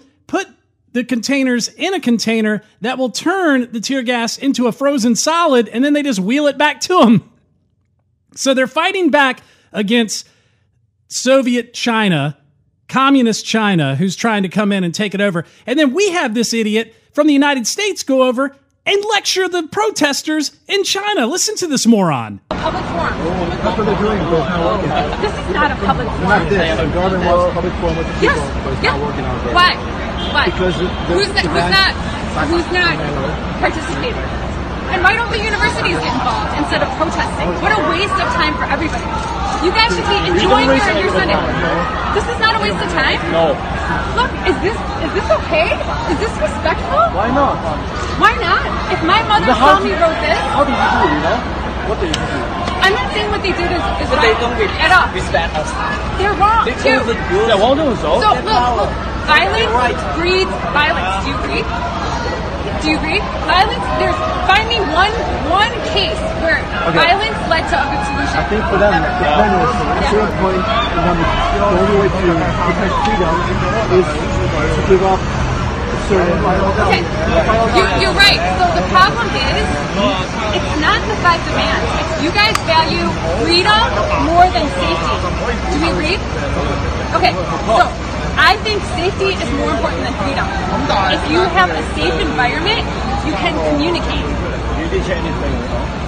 [0.95, 5.69] the containers in a container that will turn the tear gas into a frozen solid
[5.69, 7.31] and then they just wheel it back to them.
[8.37, 9.43] So they're fighting back
[9.73, 10.29] against
[11.09, 12.39] Soviet China,
[12.89, 15.45] communist China, who's trying to come in and take it over.
[15.67, 19.65] And then we have this idiot from the United States go over and lecture the
[19.69, 21.27] protesters in China.
[21.27, 22.41] Listen to this moron.
[22.51, 23.15] Public forum.
[23.17, 25.23] Oh, that's what they're doing, but it's not working.
[25.23, 26.23] This is not a public forum.
[26.23, 26.79] Not this.
[26.81, 28.65] The government wants public forum with the people, Yes.
[28.65, 28.97] but it's Yeah.
[28.97, 29.55] not working out there.
[29.55, 30.04] Why?
[30.35, 30.51] Why?
[30.51, 31.93] Because the, who's, not, the who's not?
[32.51, 32.97] Who's not
[33.63, 34.27] participating?
[34.91, 37.49] And why don't the universities get involved instead of protesting?
[37.63, 39.07] What a waste of time for everybody.
[39.63, 41.39] You guys should be enjoying your, your Sunday.
[42.19, 43.19] This is not a waste of time.
[43.31, 43.55] No.
[44.19, 44.77] Look, is this
[45.07, 45.71] is this okay?
[46.11, 47.03] Is this respectful?
[47.15, 47.55] Why not?
[48.19, 48.63] Why not?
[48.93, 51.39] If my mother saw me do- wrote this, How did you do, you know?
[51.89, 52.64] What did you do?
[52.85, 55.09] I'm not saying what they did is, is But right they don't at all.
[55.17, 55.69] respect us.
[56.21, 57.01] They're wrong They too.
[57.01, 57.49] told the girls.
[57.49, 58.21] Yeah, well, no, so.
[58.21, 58.93] So look, look,
[59.25, 61.09] violence breeds violence.
[61.25, 61.65] Do you agree?
[61.65, 63.21] Do you agree?
[63.49, 63.85] Violence.
[63.97, 65.15] There's find me one
[65.49, 66.61] one case where
[66.93, 67.01] Okay.
[67.01, 68.37] violence led to a good solution.
[68.37, 72.09] I think for them, the point is, at a certain point, for the only way
[72.13, 72.29] to
[72.69, 73.35] protect freedom
[73.97, 74.07] is
[74.77, 75.21] to give up
[76.05, 76.37] a certain.
[76.85, 77.03] Okay,
[77.77, 78.41] you, you're right.
[78.61, 79.65] So the problem is,
[80.53, 81.89] it's not the five demands.
[82.01, 83.09] It's you guys value
[83.41, 83.81] freedom
[84.29, 85.15] more than safety.
[85.73, 86.19] Do we agree?
[87.17, 87.33] Okay,
[87.79, 87.85] so
[88.37, 90.47] I think safety is more important than freedom.
[91.15, 92.85] If you have a safe environment,
[93.25, 94.25] you can communicate.
[94.81, 95.55] You didn't say anything.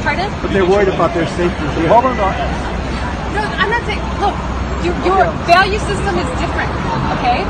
[0.04, 0.28] Pardon?
[0.42, 1.64] But they're worried about their safety.
[1.80, 2.34] The problem are,
[3.34, 4.02] No, I'm not saying.
[4.20, 4.36] Look,
[4.86, 6.70] your, your value system is different.
[7.18, 7.42] Okay,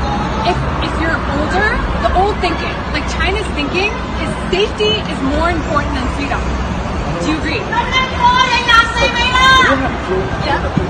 [0.49, 1.69] if if you're older,
[2.01, 6.41] the old thinking, like China's thinking, is safety is more important than freedom.
[7.21, 7.61] Do you agree?
[10.45, 10.87] Yeah.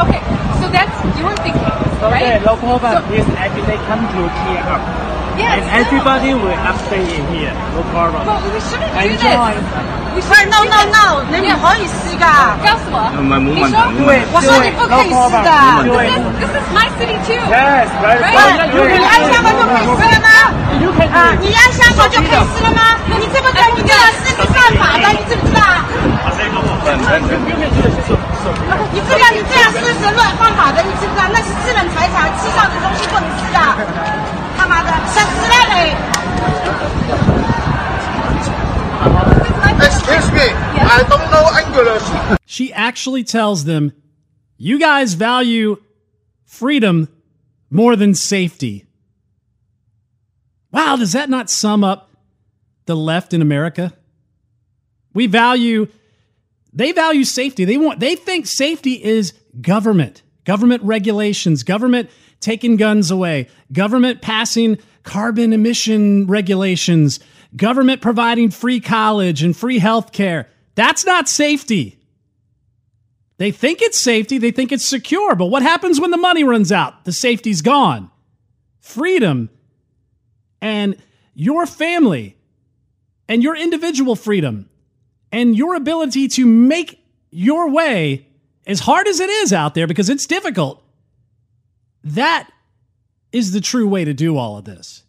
[0.00, 0.20] Okay,
[0.60, 1.62] so that's your thinking,
[2.02, 2.36] right?
[2.36, 2.92] Okay, no problem.
[2.92, 4.82] So- This actually come to clear up.
[5.38, 5.80] Yes, and no.
[5.80, 7.54] everybody will stay in here.
[7.74, 8.26] No problem.
[8.26, 9.99] But we shouldn't do this.
[10.28, 12.24] 快！No No no, no，你唔可以試㗎。
[12.62, 13.20] 告诉我，你
[13.60, 15.48] 说满堂，对我说你不可以试的
[15.80, 17.40] This is this is my city too.
[17.50, 20.28] Yes, 你按香港就可以试了吗？
[21.10, 22.80] 啊，你按香港就可以试了吗？
[23.06, 25.62] 你这么跟你这样是你犯法的，你知不知道？
[28.92, 30.82] 你这样你这样是不是乱犯法的？
[30.82, 31.26] 你知不知道？
[31.32, 33.58] 那是私人财产，吃上的东西不能吃的。
[34.58, 35.94] 他妈的，想死了嘞！
[39.82, 42.38] Excuse me, I don't know English.
[42.46, 43.92] She actually tells them,
[44.56, 45.82] You guys value
[46.44, 47.08] freedom
[47.70, 48.86] more than safety.
[50.72, 52.10] Wow, does that not sum up
[52.86, 53.92] the left in America?
[55.14, 55.88] We value
[56.72, 57.64] they value safety.
[57.64, 62.10] They want they think safety is government, government regulations, government
[62.40, 67.20] taking guns away, government passing carbon emission regulations,
[67.56, 70.48] government providing free college and free health care.
[70.74, 71.98] That's not safety.
[73.38, 76.70] They think it's safety, they think it's secure, but what happens when the money runs
[76.70, 77.04] out?
[77.06, 78.10] The safety's gone.
[78.80, 79.48] Freedom
[80.60, 80.96] and
[81.34, 82.36] your family
[83.28, 84.68] and your individual freedom
[85.32, 88.26] and your ability to make your way
[88.66, 90.82] as hard as it is out there because it's difficult.
[92.04, 92.50] That
[93.32, 95.04] is the true way to do all of this.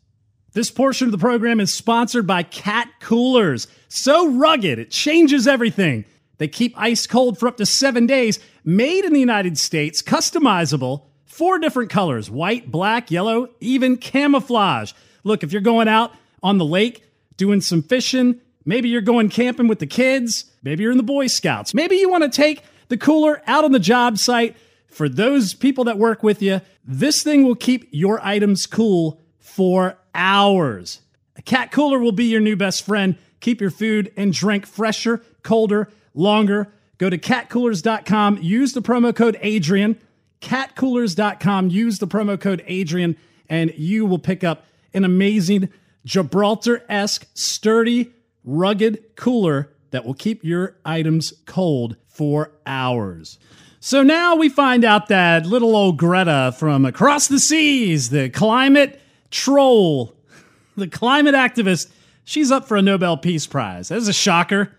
[0.54, 3.68] This portion of the program is sponsored by Cat Coolers.
[3.88, 6.04] So rugged, it changes everything.
[6.40, 11.04] They keep ice cold for up to seven days, made in the United States, customizable,
[11.24, 14.92] four different colors white, black, yellow, even camouflage.
[15.24, 16.12] Look, if you're going out
[16.44, 17.04] on the lake
[17.38, 21.28] doing some fishing, maybe you're going camping with the kids, maybe you're in the Boy
[21.28, 25.54] Scouts, maybe you want to take the cooler out on the job site for those
[25.54, 26.60] people that work with you.
[26.84, 31.02] This thing will keep your items cool for hours.
[31.36, 33.18] A cat cooler will be your new best friend.
[33.40, 36.72] Keep your food and drink fresher, colder, longer.
[36.98, 40.00] Go to catcoolers.com, use the promo code Adrian.
[40.42, 43.16] Catcoolers.com, use the promo code Adrian,
[43.50, 45.70] and you will pick up an amazing
[46.06, 48.12] Gibraltar esque, sturdy,
[48.44, 53.38] rugged cooler that will keep your items cold for hours.
[53.80, 59.02] So now we find out that little old Greta from across the seas, the climate
[59.32, 60.16] troll,
[60.76, 61.92] the climate activist,
[62.24, 63.90] she's up for a Nobel Peace Prize.
[63.90, 64.76] That's a shocker.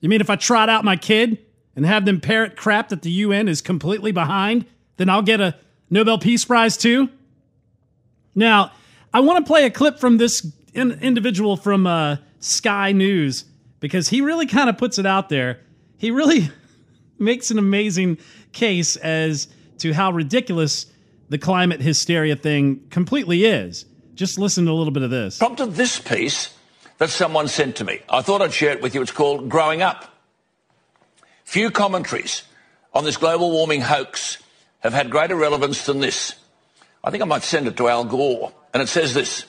[0.00, 1.38] You mean if I trot out my kid
[1.76, 4.64] and have them parrot crap that the UN is completely behind,
[4.96, 5.56] then I'll get a
[5.90, 7.08] Nobel Peace Prize too?
[8.34, 8.72] Now,
[9.12, 13.44] I want to play a clip from this in- individual from uh, Sky News
[13.80, 15.60] because he really kind of puts it out there.
[15.96, 16.50] He really
[17.18, 18.18] makes an amazing
[18.52, 20.86] case as to how ridiculous
[21.28, 23.84] the climate hysteria thing completely is.
[24.14, 25.38] Just listen to a little bit of this.
[25.38, 26.54] Prompted this piece
[26.98, 28.00] that someone sent to me.
[28.08, 29.02] I thought I'd share it with you.
[29.02, 30.12] It's called Growing Up.
[31.44, 32.42] Few commentaries
[32.92, 34.38] on this global warming hoax
[34.80, 36.34] have had greater relevance than this.
[37.02, 38.52] I think I might send it to Al Gore.
[38.74, 39.44] And it says this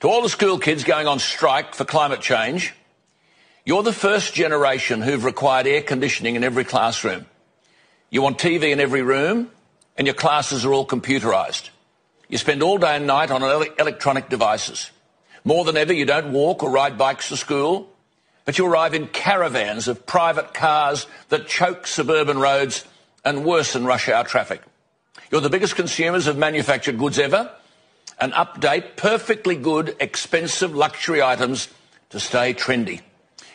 [0.00, 2.74] To all the school kids going on strike for climate change,
[3.64, 7.26] you're the first generation who've required air conditioning in every classroom.
[8.10, 9.50] You want TV in every room,
[9.96, 11.70] and your classes are all computerised.
[12.28, 14.90] You spend all day and night on ele- electronic devices.
[15.44, 17.90] More than ever, you don't walk or ride bikes to school.
[18.44, 22.84] but you arrive in caravans of private cars that choke suburban roads
[23.24, 24.60] and worsen rush hour traffic.
[25.30, 27.50] You're the biggest consumers of manufactured goods ever
[28.20, 31.68] and update perfectly good, expensive luxury items
[32.10, 33.00] to stay trendy.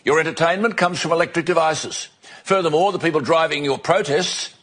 [0.03, 2.09] Your entertainment comes from electric devices.
[2.43, 4.55] Furthermore, the people driving your protests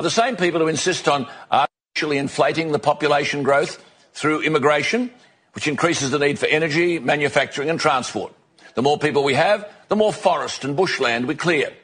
[0.00, 3.84] are the same people who insist on artificially inflating the population growth
[4.14, 5.10] through immigration,
[5.52, 8.32] which increases the need for energy, manufacturing and transport.
[8.76, 11.74] The more people we have, the more forest and bushland we clear.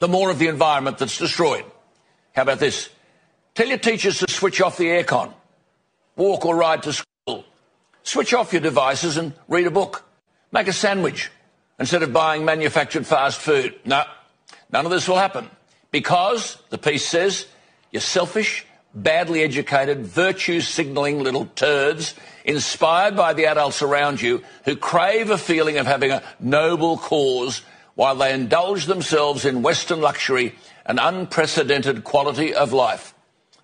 [0.00, 1.64] The more of the environment that's destroyed.
[2.36, 2.90] How about this?
[3.54, 5.32] Tell your teachers to switch off the aircon.
[6.16, 7.46] Walk or ride to school.
[8.02, 10.04] Switch off your devices and read a book.
[10.52, 11.30] Make a sandwich
[11.80, 13.74] instead of buying manufactured fast food.
[13.86, 14.04] No,
[14.70, 15.48] none of this will happen
[15.92, 17.46] because, the piece says,
[17.92, 22.14] you're selfish, badly educated, virtue signalling little turds
[22.44, 27.62] inspired by the adults around you who crave a feeling of having a noble cause
[27.94, 33.14] while they indulge themselves in Western luxury and unprecedented quality of life.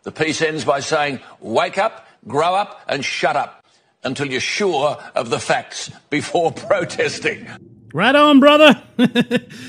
[0.02, 3.64] The piece ends by saying, wake up, grow up, and shut up
[4.04, 7.48] until you're sure of the facts before protesting.
[7.92, 8.82] Right on, brother.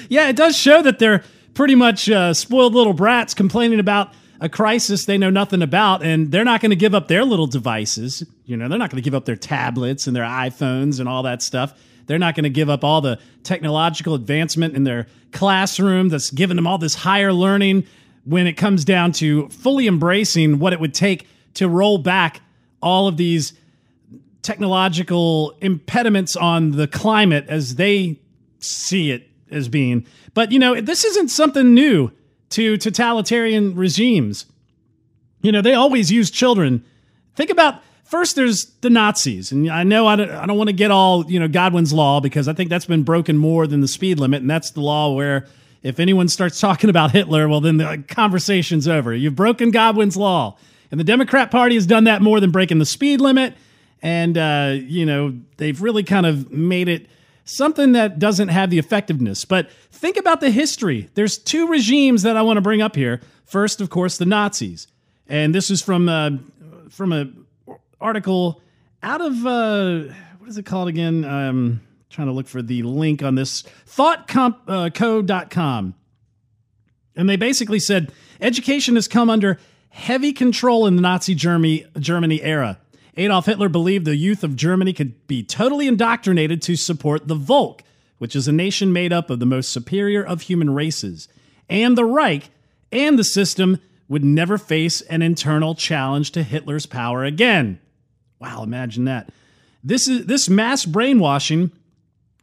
[0.10, 1.24] yeah, it does show that they're
[1.60, 6.32] pretty much uh, spoiled little brats complaining about a crisis they know nothing about, and
[6.32, 8.24] they're not going to give up their little devices.
[8.45, 11.24] You know, they're not going to give up their tablets and their iPhones and all
[11.24, 11.78] that stuff.
[12.05, 16.55] They're not going to give up all the technological advancement in their classroom that's giving
[16.55, 17.86] them all this higher learning
[18.24, 22.39] when it comes down to fully embracing what it would take to roll back
[22.82, 23.51] all of these
[24.43, 28.18] technological impediments on the climate as they
[28.62, 30.06] see it as being.
[30.34, 32.12] But, you know, this isn't something new
[32.50, 34.45] to totalitarian regimes.
[35.41, 36.84] You know, they always use children.
[37.36, 39.52] Think about first there's the Nazis.
[39.52, 42.20] And I know I don't, I don't want to get all, you know, Godwin's law
[42.20, 44.41] because I think that's been broken more than the speed limit.
[44.41, 45.47] And that's the law where
[45.84, 49.14] if anyone starts talking about Hitler, well, then the conversation's over.
[49.14, 50.58] You've broken Godwin's law.
[50.91, 53.54] And the Democrat Party has done that more than breaking the speed limit.
[54.02, 57.08] And, uh, you know, they've really kind of made it
[57.50, 59.45] something that doesn't have the effectiveness.
[59.45, 61.10] But think about the history.
[61.16, 63.22] There's two regimes that I want to bring up here.
[63.45, 64.88] First, of course, the Nazis.
[65.28, 66.32] And this is from, uh,
[66.89, 67.30] from a
[68.00, 68.62] article
[69.02, 71.26] out of, uh, what is it called again?
[71.26, 75.95] Um, trying to look for the link on this thoughtco.com.
[77.16, 82.41] And they basically said education has come under heavy control in the Nazi Germany, Germany
[82.41, 82.80] era.
[83.20, 87.84] Adolf Hitler believed the youth of Germany could be totally indoctrinated to support the Volk,
[88.18, 91.28] which is a nation made up of the most superior of human races.
[91.70, 92.50] And the Reich
[92.94, 97.82] and the system would never face an internal challenge to Hitler's power again.
[98.40, 99.30] Wow, imagine that.
[99.84, 101.72] This is this mass brainwashing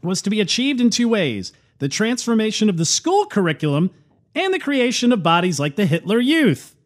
[0.02, 3.90] was to be achieved in two ways: the transformation of the school curriculum
[4.34, 6.76] and the creation of bodies like the Hitler Youth.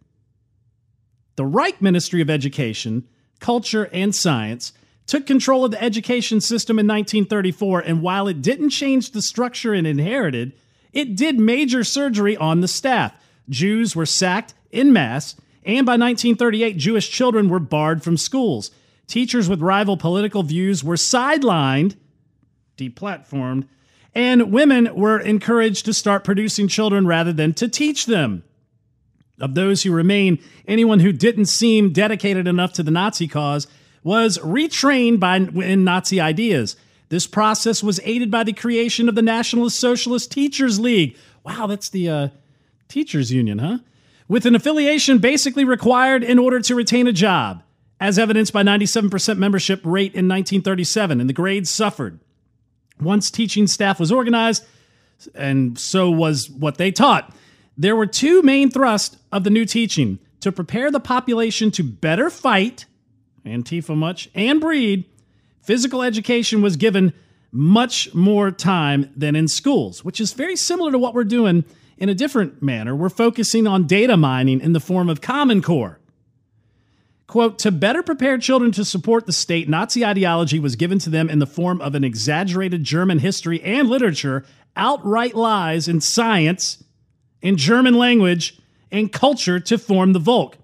[1.34, 3.08] The Reich Ministry of Education,
[3.40, 4.72] Culture, and Science
[5.06, 9.74] took control of the education system in 1934, and while it didn't change the structure
[9.74, 10.52] it inherited,
[10.92, 13.12] it did major surgery on the staff.
[13.48, 15.34] Jews were sacked in mass,
[15.64, 18.70] and by 1938, Jewish children were barred from schools.
[19.08, 21.96] Teachers with rival political views were sidelined,
[22.78, 23.66] deplatformed,
[24.14, 28.44] and women were encouraged to start producing children rather than to teach them.
[29.40, 30.38] Of those who remain,
[30.68, 33.66] anyone who didn't seem dedicated enough to the Nazi cause
[34.02, 36.76] was retrained by in Nazi ideas.
[37.08, 41.16] This process was aided by the creation of the Nationalist Socialist Teachers League.
[41.44, 42.28] Wow, that's the uh,
[42.88, 43.78] teachers union, huh?
[44.28, 47.64] With an affiliation basically required in order to retain a job,
[47.98, 52.20] as evidenced by 97% membership rate in 1937, and the grades suffered.
[53.00, 54.64] Once teaching staff was organized,
[55.34, 57.34] and so was what they taught.
[57.80, 62.28] There were two main thrusts of the new teaching to prepare the population to better
[62.28, 62.84] fight,
[63.46, 65.06] Antifa much, and breed.
[65.62, 67.14] Physical education was given
[67.50, 71.64] much more time than in schools, which is very similar to what we're doing
[71.96, 72.94] in a different manner.
[72.94, 75.98] We're focusing on data mining in the form of Common Core.
[77.26, 81.30] Quote, to better prepare children to support the state, Nazi ideology was given to them
[81.30, 84.44] in the form of an exaggerated German history and literature,
[84.76, 86.84] outright lies in science,
[87.42, 88.58] in German language,
[88.90, 90.56] and culture to form the Volk.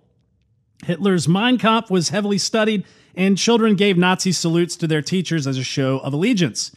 [0.84, 5.58] Hitler's Mein Kampf was heavily studied, and children gave Nazi salutes to their teachers as
[5.58, 6.74] a show of allegiance.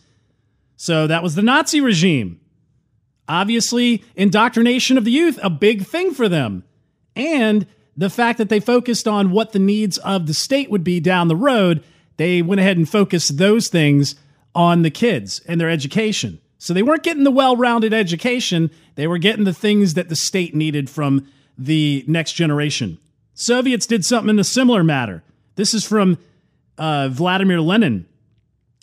[0.78, 2.40] So that was the Nazi regime.
[3.28, 6.64] Obviously, indoctrination of the youth, a big thing for them.
[7.16, 11.00] And the fact that they focused on what the needs of the state would be
[11.00, 11.84] down the road,
[12.18, 14.16] they went ahead and focused those things
[14.56, 16.40] on the kids and their education.
[16.60, 20.16] So they weren't getting the well rounded education, they were getting the things that the
[20.16, 21.26] state needed from
[21.58, 23.00] the next generation.
[23.34, 25.24] Soviets did something in a similar matter.
[25.56, 26.18] This is from
[26.78, 28.06] uh, Vladimir Lenin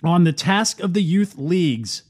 [0.02, 2.02] on the task of the youth leagues.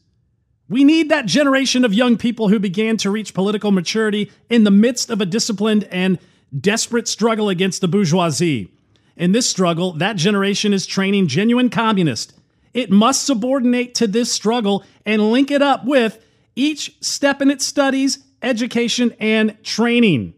[0.69, 4.71] We need that generation of young people who began to reach political maturity in the
[4.71, 6.19] midst of a disciplined and
[6.59, 8.71] desperate struggle against the bourgeoisie.
[9.17, 12.33] In this struggle, that generation is training genuine communists.
[12.77, 16.23] It must subordinate to this struggle and link it up with
[16.55, 20.35] each step in its studies, education, and training.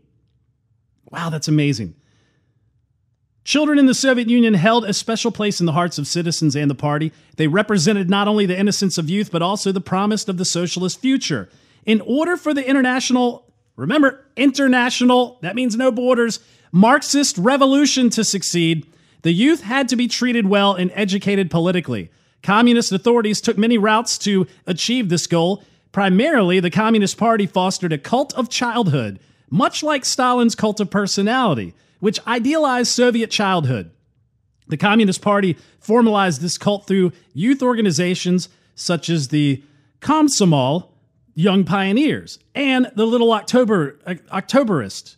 [1.11, 1.97] Wow, that's amazing.
[3.43, 6.71] Children in the Soviet Union held a special place in the hearts of citizens and
[6.71, 7.11] the party.
[7.37, 11.01] They represented not only the innocence of youth, but also the promise of the socialist
[11.01, 11.49] future.
[11.87, 16.39] In order for the international, remember, international, that means no borders,
[16.71, 18.87] Marxist revolution to succeed,
[19.23, 22.13] the youth had to be treated well and educated politically.
[22.43, 25.63] Communist authorities took many routes to achieve this goal.
[25.93, 29.19] Primarily, the Communist Party fostered a cult of childhood,
[29.51, 33.91] much like Stalin's cult of personality which idealized Soviet childhood.
[34.69, 39.63] The Communist Party formalized this cult through youth organizations such as the
[40.01, 40.91] Komsomol,
[41.35, 45.17] Young Pioneers, and the Little October Octoberists.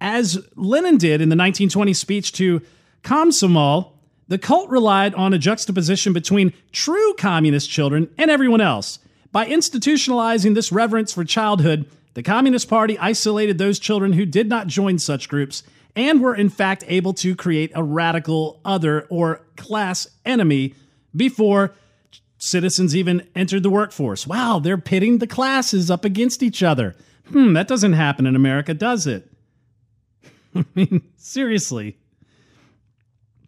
[0.00, 2.60] As Lenin did in the 1920 speech to
[3.02, 3.92] Komsomol,
[4.28, 8.98] the cult relied on a juxtaposition between true communist children and everyone else.
[9.30, 14.66] By institutionalizing this reverence for childhood, the Communist Party isolated those children who did not
[14.66, 15.62] join such groups
[15.96, 20.74] and were in fact able to create a radical other or class enemy
[21.14, 21.74] before
[22.38, 24.26] citizens even entered the workforce.
[24.26, 26.96] Wow, they're pitting the classes up against each other.
[27.30, 29.30] Hmm, that doesn't happen in America, does it?
[30.54, 31.96] I mean, seriously.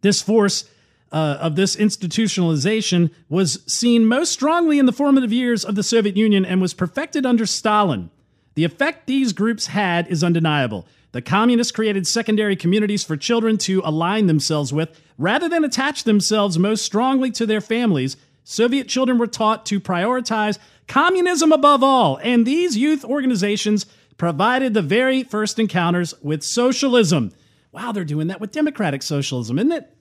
[0.05, 0.69] This force
[1.13, 6.15] uh, of this institutionalization was seen most strongly in the formative years of the Soviet
[6.15, 8.11] Union and was perfected under Stalin.
[8.55, 10.87] The effect these groups had is undeniable.
[11.13, 14.91] The communists created secondary communities for children to align themselves with.
[15.17, 20.59] Rather than attach themselves most strongly to their families, Soviet children were taught to prioritize
[20.87, 23.87] communism above all, and these youth organizations
[24.19, 27.33] provided the very first encounters with socialism.
[27.73, 29.94] Wow, they're doing that with democratic socialism, isn't it?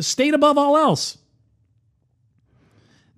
[0.00, 1.18] The state above all else.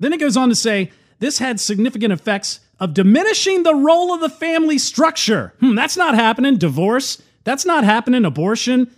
[0.00, 4.20] Then it goes on to say this had significant effects of diminishing the role of
[4.20, 5.54] the family structure.
[5.60, 6.56] Hmm, that's not happening.
[6.58, 8.24] Divorce, that's not happening.
[8.24, 8.90] Abortion,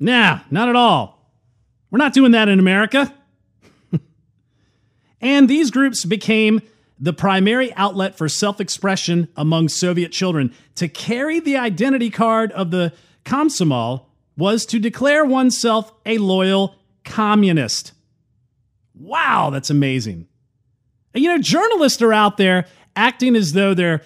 [0.00, 1.32] nah, not at all.
[1.92, 3.14] We're not doing that in America.
[5.20, 6.60] and these groups became
[6.98, 10.52] the primary outlet for self expression among Soviet children.
[10.74, 12.92] To carry the identity card of the
[13.24, 16.74] Komsomol was to declare oneself a loyal
[17.08, 17.92] communist.
[18.94, 20.26] Wow, that's amazing.
[21.14, 24.02] And you know, journalists are out there acting as though they're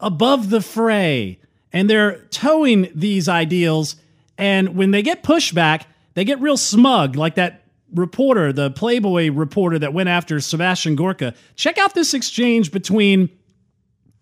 [0.00, 1.40] above the fray
[1.72, 3.96] and they're towing these ideals.
[4.38, 5.84] And when they get pushback,
[6.14, 7.62] they get real smug, like that
[7.94, 11.34] reporter, the Playboy reporter that went after Sebastian Gorka.
[11.54, 13.30] Check out this exchange between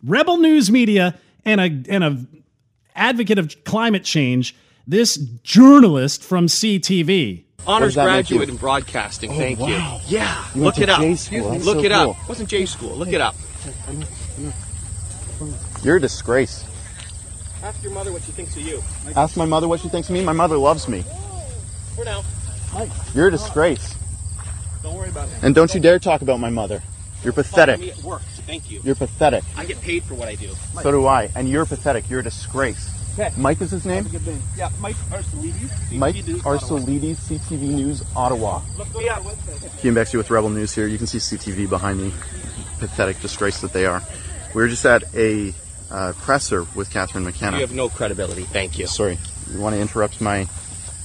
[0.02, 2.26] Rebel News Media and a and a
[2.94, 4.54] advocate of climate change,
[4.86, 7.43] this journalist from CTV.
[7.66, 9.30] Honors graduate in broadcasting.
[9.30, 9.68] Oh, Thank wow.
[9.68, 10.18] you.
[10.18, 11.00] Yeah, You look it up.
[11.00, 11.92] Look so it cool.
[11.92, 12.16] up.
[12.22, 12.94] It wasn't J school.
[12.96, 13.34] Look it up.
[15.82, 16.64] You're a disgrace.
[17.62, 18.82] Ask your mother what she thinks of you.
[19.16, 20.22] Ask my mother what she thinks of me.
[20.22, 21.04] My mother loves me.
[21.96, 22.22] For now.
[23.14, 23.94] You're a disgrace.
[24.82, 25.34] Don't worry about it.
[25.42, 26.82] And don't you dare talk about my mother.
[27.22, 27.80] You're pathetic.
[27.80, 28.20] me at work.
[28.34, 28.80] So thank you.
[28.84, 29.44] You're pathetic.
[29.56, 30.50] I get paid for what I do.
[30.82, 31.30] So do I.
[31.34, 32.10] And you're pathetic.
[32.10, 32.90] You're a disgrace.
[33.16, 33.32] Okay.
[33.36, 34.08] Mike is his name?
[34.56, 35.92] Yeah, Mike Arsalides.
[35.92, 38.60] Mike Arsalides, CTV News, Ottawa.
[38.76, 39.22] Look me up.
[39.78, 40.88] Came back to you with Rebel News here.
[40.88, 42.12] You can see CTV behind me.
[42.80, 44.02] Pathetic disgrace that they are.
[44.52, 45.54] We were just at a
[45.92, 47.58] uh, presser with Catherine McKenna.
[47.58, 48.42] You have no credibility.
[48.42, 48.88] Thank you.
[48.88, 49.16] Sorry.
[49.52, 50.48] You want to interrupt my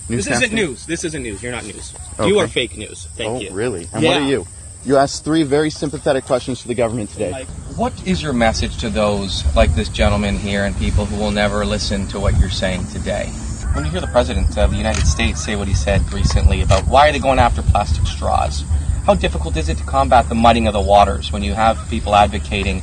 [0.10, 0.26] news?
[0.26, 0.86] This isn't news.
[0.88, 1.44] This isn't news.
[1.44, 1.94] You're not news.
[2.20, 2.28] Okay.
[2.28, 3.06] You are fake news.
[3.06, 3.52] Thank oh, you.
[3.52, 3.88] really?
[3.94, 4.10] And yeah.
[4.10, 4.48] what are you?
[4.84, 7.46] You asked three very sympathetic questions to the government today.
[7.80, 11.66] What is your message to those like this gentleman here and people who will never
[11.66, 13.28] listen to what you're saying today?
[13.72, 16.86] When you hear the President of the United States say what he said recently about
[16.88, 18.66] why are they going after plastic straws,
[19.06, 22.14] how difficult is it to combat the mudding of the waters when you have people
[22.14, 22.82] advocating?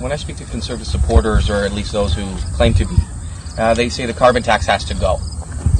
[0.00, 2.26] When I speak to conservative supporters, or at least those who
[2.56, 2.96] claim to be,
[3.58, 5.18] uh, they say the carbon tax has to go.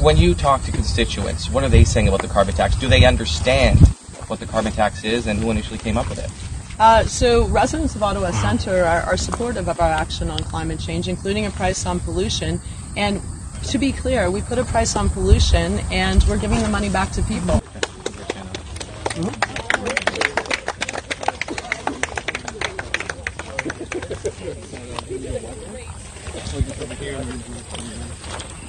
[0.00, 2.76] When you talk to constituents, what are they saying about the carbon tax?
[2.76, 3.80] Do they understand
[4.28, 6.51] what the carbon tax is and who initially came up with it?
[6.82, 11.06] Uh, so residents of Ottawa Centre are, are supportive of our action on climate change,
[11.06, 12.60] including a price on pollution.
[12.96, 13.22] And
[13.68, 17.12] to be clear, we put a price on pollution and we're giving the money back
[17.12, 17.62] to people.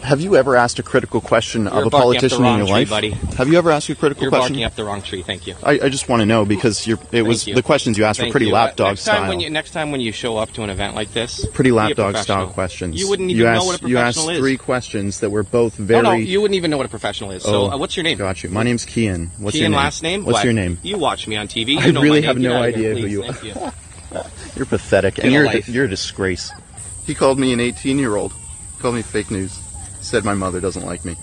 [0.04, 2.58] Have you ever asked a critical question You're of a barking up the politician in
[2.58, 2.89] your tree, life?
[2.89, 3.10] buddy.
[3.38, 4.24] Have you ever asked a critical question?
[4.24, 4.54] You're question?
[4.54, 5.22] barking up the wrong tree.
[5.24, 5.56] Thank you.
[5.64, 7.56] I, I just want to know because you're, it was you.
[7.56, 8.51] the questions you asked Thank were pretty you.
[8.54, 9.30] lapdog next Time style.
[9.30, 12.18] when you, next time when you show up to an event like this, pretty lapdog
[12.18, 12.99] style questions.
[12.99, 14.39] You wouldn't even you know what a professional You asked professional is.
[14.39, 16.01] three questions that were both very.
[16.04, 17.43] No, no, you wouldn't even know what a professional is.
[17.43, 18.18] So, Oh, uh, what's your name?
[18.18, 18.49] Got you.
[18.49, 19.32] My name's Keean.
[19.38, 19.78] What's Keean, your name?
[19.78, 20.26] last name?
[20.26, 20.43] What's What?
[20.43, 20.80] your name?
[20.84, 21.68] You watch me on TV.
[21.76, 22.43] You I know really my have name.
[22.43, 23.45] Get no out of here, idea who you are.
[23.45, 24.22] you.
[24.58, 26.51] You're pathetic, and you're you're a disgrace.
[27.08, 28.32] He called me an 18 year old.
[28.80, 29.58] Called me fake news.
[30.04, 31.16] Said my mother doesn't like me.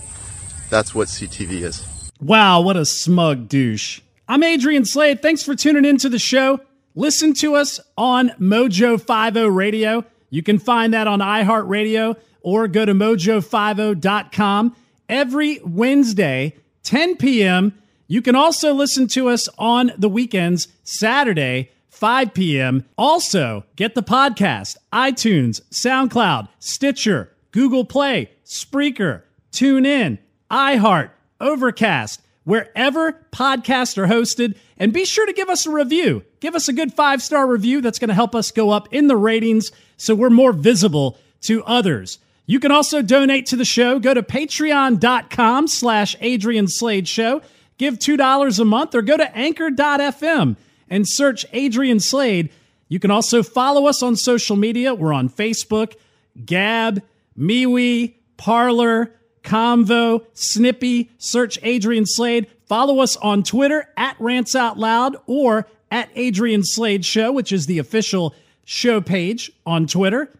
[0.69, 1.85] That's what CTV is.
[2.19, 4.01] Wow, what a smug douche.
[4.27, 5.21] I'm Adrian Slade.
[5.21, 6.59] Thanks for tuning into the show.
[6.95, 10.03] Listen to us on Mojo 50 Radio.
[10.29, 14.75] You can find that on iHeartRadio or go to mojo50.com
[15.07, 17.77] every Wednesday, 10 p.m.
[18.07, 22.85] You can also listen to us on the weekends, Saturday, 5 p.m.
[22.97, 29.21] Also, get the podcast, iTunes, SoundCloud, Stitcher, Google Play, Spreaker,
[29.53, 30.17] TuneIn,
[30.51, 34.57] iHeart, Overcast, wherever podcasts are hosted.
[34.77, 36.25] And be sure to give us a review.
[36.41, 37.79] Give us a good five star review.
[37.79, 41.63] That's going to help us go up in the ratings so we're more visible to
[41.63, 42.19] others.
[42.45, 43.99] You can also donate to the show.
[43.99, 47.41] Go to patreon.com slash Adrian Slade Show.
[47.77, 50.57] Give $2 a month or go to anchor.fm
[50.89, 52.49] and search Adrian Slade.
[52.89, 54.93] You can also follow us on social media.
[54.93, 55.95] We're on Facebook,
[56.43, 57.01] Gab,
[57.39, 59.13] MeWe, Parler,
[59.43, 61.11] Convo, Snippy.
[61.19, 62.47] Search Adrian Slade.
[62.65, 67.67] Follow us on Twitter at Rants Out Loud or at Adrian Slade Show, which is
[67.67, 68.33] the official
[68.65, 70.31] show page on Twitter.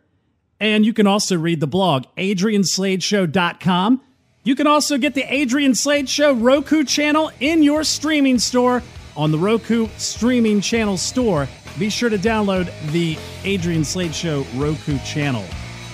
[0.60, 4.02] And you can also read the blog, adriansladeshow.com.
[4.43, 8.82] You can also get the Adrian Slade Show Roku channel in your streaming store
[9.16, 11.47] on the Roku streaming channel store.
[11.78, 15.45] Be sure to download the Adrian Slade Show Roku channel.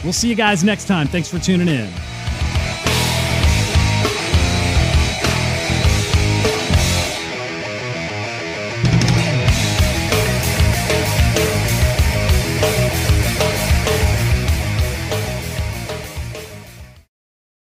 [0.08, 1.06] We'll see you guys next time.
[1.06, 1.92] Thanks for tuning in.